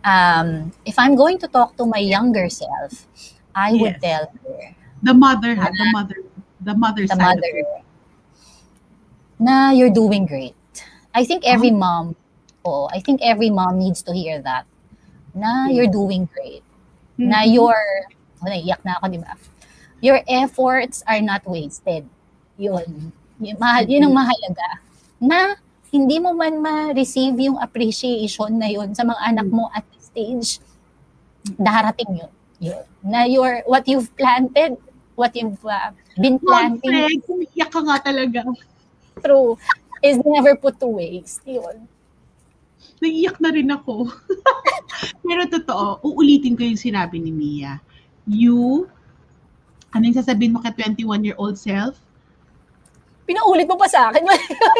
[0.00, 3.04] Um, if I'm going to talk to my younger self,
[3.52, 4.04] I would Yes.
[4.04, 4.72] tell her,
[5.04, 5.68] The mother, ha?
[5.68, 6.18] The mother.
[6.64, 7.36] The mother the side.
[7.36, 7.52] mother,
[9.38, 10.54] na you're doing great.
[11.14, 12.16] I think every mom,
[12.64, 14.66] oh, I think every mom needs to hear that.
[15.34, 16.62] Na you're doing great.
[17.18, 17.28] Mm-hmm.
[17.30, 17.78] Na your,
[18.42, 19.34] oh, naiyak na ako, di ba?
[20.02, 22.06] Your efforts are not wasted.
[22.58, 23.12] Yun.
[23.38, 24.68] Yun, mahal, yun ang mahalaga.
[25.18, 25.58] Na
[25.94, 30.58] hindi mo man ma-receive yung appreciation na yun sa mga anak mo at this stage,
[31.54, 32.32] darating yun.
[32.58, 32.84] Yun.
[33.06, 34.74] Na your, what you've planted,
[35.14, 36.90] what you've uh, been planting.
[36.90, 38.42] Mag-Fred, umiyak ka nga talaga.
[39.24, 39.56] True.
[40.04, 41.40] Is never put to waste.
[41.48, 41.88] Yun.
[43.00, 44.12] Naiiyak na rin ako.
[45.24, 47.80] Pero totoo, uulitin ko yung sinabi ni Mia.
[48.28, 48.84] You,
[49.96, 51.96] ano yung sasabihin mo kay 21-year-old self?
[53.24, 54.20] Pinaulit mo pa sa akin.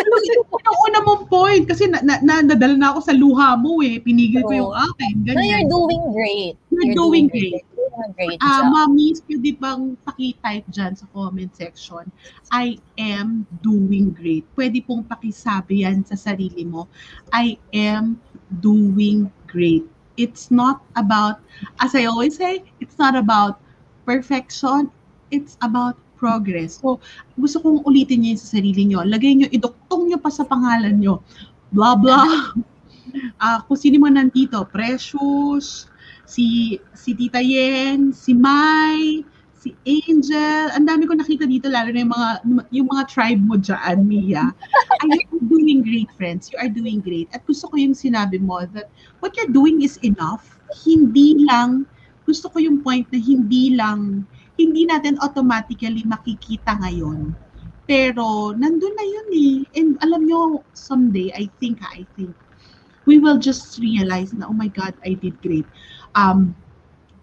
[0.68, 3.96] Ang una mong point, kasi na, na, na, nadala na ako sa luha mo eh.
[4.04, 5.24] Pinigil ko yung akin.
[5.24, 6.54] No, you're doing great.
[6.68, 7.64] You're, you're doing, doing great.
[7.64, 7.73] great.
[7.94, 12.10] Doing great uh, mommies, pwede bang pakitype dyan sa comment section,
[12.50, 14.42] I am doing great.
[14.58, 16.90] Pwede pong pakisabi yan sa sarili mo,
[17.30, 18.18] I am
[18.58, 19.86] doing great.
[20.18, 21.42] It's not about,
[21.78, 23.62] as I always say, it's not about
[24.06, 24.90] perfection,
[25.30, 26.78] it's about progress.
[26.82, 26.98] So,
[27.38, 29.02] gusto kong ulitin niyo sa sarili niyo.
[29.06, 31.22] Lagay niyo, idoktong niyo pa sa pangalan niyo.
[31.74, 32.54] Blah, blah.
[33.38, 35.90] Uh, kung sino man nandito, Precious,
[36.24, 42.04] si, si Tita Yen, si Mai, si Angel, ang dami ko nakita dito, lalo na
[42.04, 42.30] yung mga,
[42.68, 44.52] yung mga tribe mo dyan, Mia.
[45.00, 46.52] Are you doing great, friends?
[46.52, 47.32] You are doing great.
[47.32, 48.92] At gusto ko yung sinabi mo that
[49.24, 50.60] what you're doing is enough.
[50.84, 51.88] Hindi lang,
[52.28, 57.34] gusto ko yung point na hindi lang hindi natin automatically makikita ngayon.
[57.84, 59.56] Pero nandun na yun eh.
[59.76, 62.32] And alam nyo, someday, I think, I think,
[63.04, 65.66] we will just realize na, oh my God, I did great.
[66.14, 66.54] Um,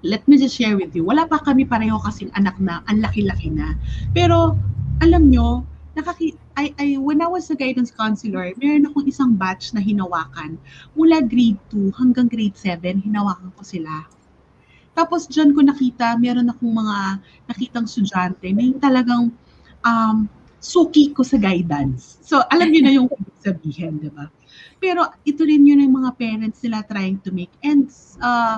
[0.04, 1.04] let me just share with you.
[1.04, 3.76] Wala pa kami pareho kasing anak na, ang laki-laki na.
[4.12, 4.56] Pero,
[5.02, 5.66] alam nyo,
[5.96, 10.60] nakaki I, I, when I was a guidance counselor, meron akong isang batch na hinawakan.
[11.00, 14.04] Mula grade 2 hanggang grade 7, hinawakan ko sila
[14.92, 16.98] tapos dyan ko nakita, meron akong mga
[17.48, 19.24] nakitang estudyante na yung talagang
[19.88, 20.18] um,
[20.60, 22.20] suki ko sa guidance.
[22.22, 23.08] So, alam niyo na yung
[23.46, 24.28] sabihin, di ba?
[24.82, 28.58] Pero ito rin yun yung mga parents nila trying to make ends, uh,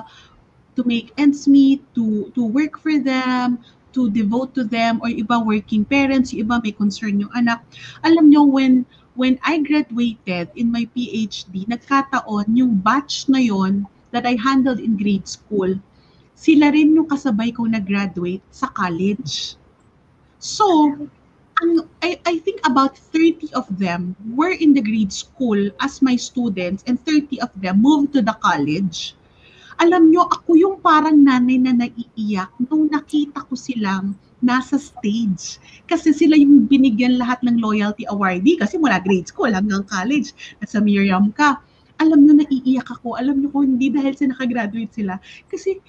[0.72, 3.60] to make ends meet, to, to work for them,
[3.92, 7.60] to devote to them, or iba working parents, yung iba may concern yung anak.
[8.02, 14.24] Alam niyo, when, when I graduated in my PhD, nagkataon yung batch na yon that
[14.24, 15.76] I handled in grade school,
[16.34, 19.60] sila rin yung kasabay kong nag-graduate sa college.
[20.40, 20.96] So,
[21.64, 26.20] ang, I, I think about 30 of them were in the grade school as my
[26.20, 29.16] students and 30 of them moved to the college.
[29.80, 35.58] Alam nyo, ako yung parang nanay na naiiyak nung nakita ko silang nasa stage.
[35.88, 40.36] Kasi sila yung binigyan lahat ng loyalty awardee kasi mula grade school hanggang college.
[40.60, 41.58] At sa Miriam ka,
[41.98, 43.16] alam nyo, naiiyak ako.
[43.18, 45.16] Alam nyo ko, hindi dahil sa nakagraduate sila.
[45.48, 45.80] Kasi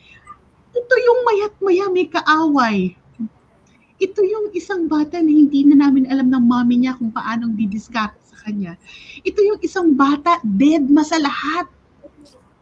[0.75, 2.95] ito yung mayat maya may kaaway.
[3.95, 8.19] Ito yung isang bata na hindi na namin alam ng mami niya kung paano didiskarte
[8.27, 8.75] sa kanya.
[9.23, 11.71] Ito yung isang bata, dead ma sa lahat.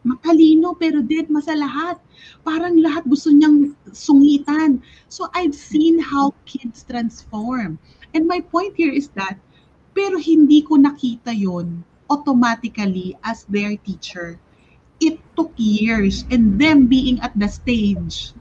[0.04, 1.98] Matalino pero dead ma sa lahat.
[2.46, 4.78] Parang lahat gusto niyang sungitan.
[5.10, 7.82] So I've seen how kids transform.
[8.14, 9.40] And my point here is that,
[9.90, 14.38] pero hindi ko nakita yon automatically as their teacher
[15.00, 18.32] it took years and them being at the stage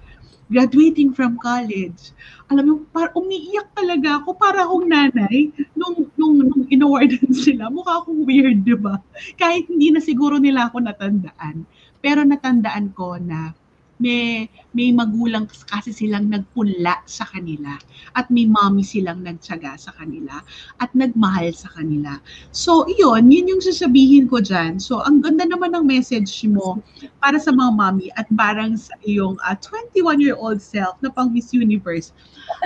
[0.54, 2.14] graduating from college.
[2.54, 7.74] Alam mo, par umiiyak talaga ako para akong nanay nung, nung, nung inawardan sila.
[7.74, 9.02] Mukha akong weird, di ba?
[9.42, 11.66] Kahit hindi na siguro nila ako natandaan.
[11.98, 13.58] Pero natandaan ko na
[14.04, 17.80] may, may magulang kasi silang nagpunla sa kanila
[18.20, 20.44] at may mommy silang nagtsaga sa kanila
[20.84, 22.20] at nagmahal sa kanila.
[22.52, 24.84] So, yun, yun yung sasabihin ko dyan.
[24.84, 26.84] So, ang ganda naman ng message mo
[27.24, 31.56] para sa mga mommy at parang sa iyong uh, ah, 21-year-old self na pang Miss
[31.56, 32.12] Universe,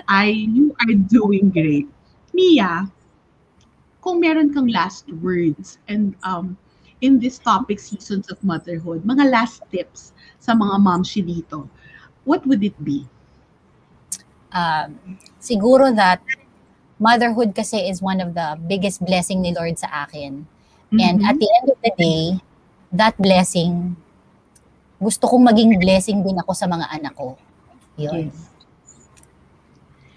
[0.10, 1.86] ay you are doing great.
[2.34, 2.90] Mia,
[4.02, 6.58] kung meron kang last words and um,
[7.02, 11.70] in this topic, Seasons of Motherhood, mga last tips sa mga momshi dito,
[12.26, 13.06] what would it be?
[14.50, 16.24] Um, siguro that
[16.98, 20.48] motherhood kasi is one of the biggest blessing ni Lord sa akin.
[20.90, 21.00] Mm-hmm.
[21.04, 22.24] And at the end of the day,
[22.96, 23.94] that blessing,
[24.98, 27.38] gusto kong maging blessing din ako sa mga anak ko.
[28.02, 28.34] Yun.
[28.34, 28.50] Yes.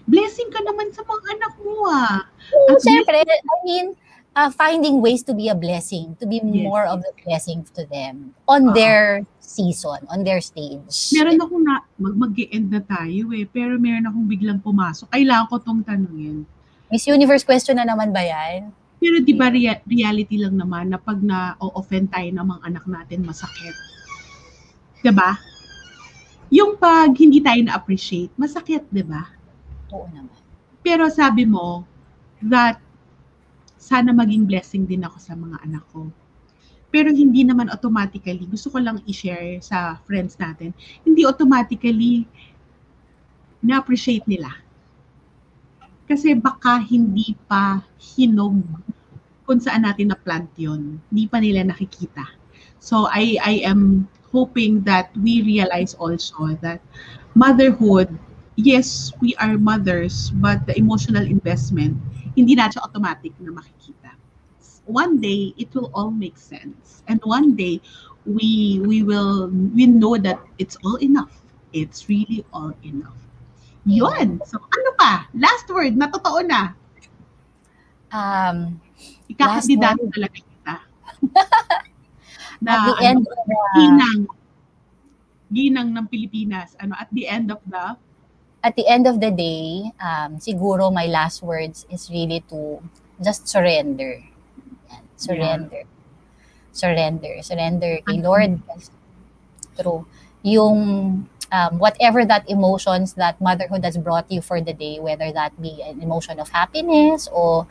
[0.09, 2.25] Blessing ka naman sa mga anak mo ah.
[2.49, 3.87] Mm, Siyempre, I mean,
[4.35, 6.63] uh, finding ways to be a blessing, to be yes.
[6.63, 8.75] more of a blessing to them on uh-huh.
[8.75, 9.05] their
[9.39, 11.11] season, on their stage.
[11.15, 15.11] Meron akong na, mag, mag-end na tayo eh, pero meron akong biglang pumasok.
[15.11, 16.47] Kailangan ko tong tanungin.
[16.91, 18.71] Miss Universe question na naman ba yan?
[19.01, 23.25] Pero di ba rea- reality lang naman na pag na-offend tayo ng mga anak natin,
[23.25, 23.73] masakit.
[25.01, 25.39] Di ba?
[26.53, 29.25] Yung pag hindi tayo na-appreciate, masakit, di ba?
[29.89, 30.37] Oo naman.
[30.85, 31.87] Pero sabi mo
[32.45, 32.77] that
[33.81, 36.05] sana maging blessing din ako sa mga anak ko.
[36.93, 40.69] Pero hindi naman automatically, gusto ko lang i-share sa friends natin,
[41.01, 42.29] hindi automatically
[43.65, 44.53] na-appreciate nila.
[46.05, 48.61] Kasi baka hindi pa hinog
[49.49, 51.01] kung saan natin na-plant yun.
[51.09, 52.27] Hindi pa nila nakikita.
[52.77, 54.05] So I, I am
[54.35, 56.83] hoping that we realize also that
[57.33, 58.11] motherhood,
[58.59, 61.95] yes, we are mothers, but the emotional investment,
[62.35, 64.15] hindi na siya automatic na makikita.
[64.89, 67.05] One day, it will all make sense.
[67.07, 67.79] And one day,
[68.25, 71.31] we we will we know that it's all enough.
[71.71, 73.17] It's really all enough.
[73.85, 74.41] Yun.
[74.45, 75.25] So, ano pa?
[75.33, 76.77] Last word, na totoo na.
[78.13, 78.77] Um,
[79.25, 80.73] Ikakakandidato talaga kita.
[82.65, 83.57] na, at the end ano, of the...
[83.73, 84.21] Ginang.
[85.49, 86.77] Ginang ng Pilipinas.
[86.77, 87.97] Ano, at the end of the...
[88.61, 92.77] At the end of the day, um, siguro my last words is really to
[93.17, 94.21] just surrender.
[94.89, 95.81] Yan, surrender.
[95.81, 95.89] Yeah.
[96.71, 97.33] Surrender.
[97.41, 98.61] Surrender kay Lord.
[99.77, 100.05] True.
[100.45, 100.77] Yung
[101.51, 105.81] um, whatever that emotions that motherhood has brought you for the day, whether that be
[105.81, 107.67] an emotion of happiness o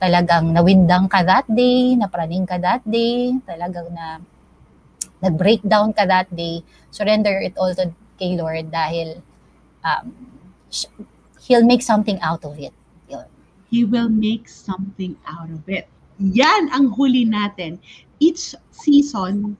[0.00, 4.18] talagang nawindang ka that day, napraning ka that day, talagang na
[5.20, 9.20] nag-breakdown ka that day, surrender it all to kay Lord dahil
[9.84, 10.14] um,
[11.40, 12.72] He'll make something out of it.
[13.08, 13.24] Yun.
[13.70, 15.88] He will make something out of it.
[16.20, 17.80] Yan ang huli natin.
[18.20, 19.56] Each season,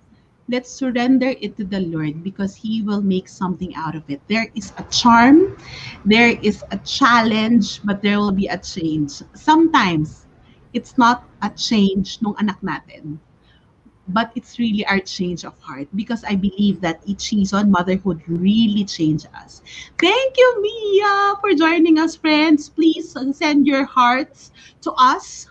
[0.47, 4.21] let's surrender it to the Lord because He will make something out of it.
[4.29, 5.57] There is a charm,
[6.05, 9.25] there is a challenge, but there will be a change.
[9.33, 10.27] Sometimes,
[10.75, 13.18] it's not a change nung anak natin,
[14.12, 18.84] but it's really our change of heart because I believe that each season, motherhood really
[18.84, 19.62] changed us.
[20.00, 22.68] Thank you, Mia, for joining us, friends.
[22.68, 24.52] Please send your hearts
[24.82, 25.50] to us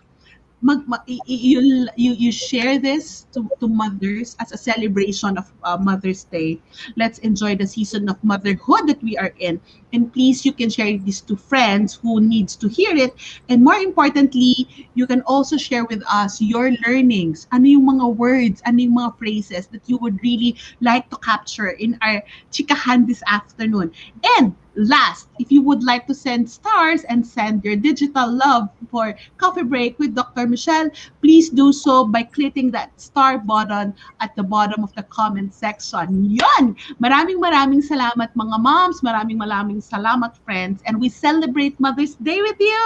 [0.62, 5.78] mag, mag you, you you share this to, to mothers as a celebration of uh,
[5.78, 6.60] Mother's Day.
[6.95, 9.60] Let's enjoy the season of motherhood that we are in.
[9.94, 13.16] And please, you can share this to friends who needs to hear it.
[13.50, 17.48] And more importantly, you can also share with us your learnings.
[17.52, 21.70] Ano yung mga words, ano yung mga phrases that you would really like to capture
[21.70, 22.22] in our
[22.52, 23.92] chikahan this afternoon.
[24.38, 29.12] And Last, if you would like to send stars and send your digital love for
[29.36, 30.48] Coffee Break with Dr.
[30.48, 35.54] Michelle, please do so by clicking that star button at the bottom of the comment
[35.54, 36.32] section.
[36.32, 36.80] Yun!
[37.04, 42.60] Maraming maraming salamat mga moms, maraming maraming salamat friends, and we celebrate Mother's Day with
[42.60, 42.84] you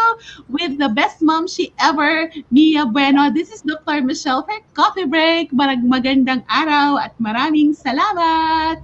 [0.50, 3.30] with the best mom she ever, Mia Bueno.
[3.34, 4.02] This is Dr.
[4.02, 5.52] Michelle for Coffee Break.
[5.54, 8.82] Marag magandang araw at maraming salamat!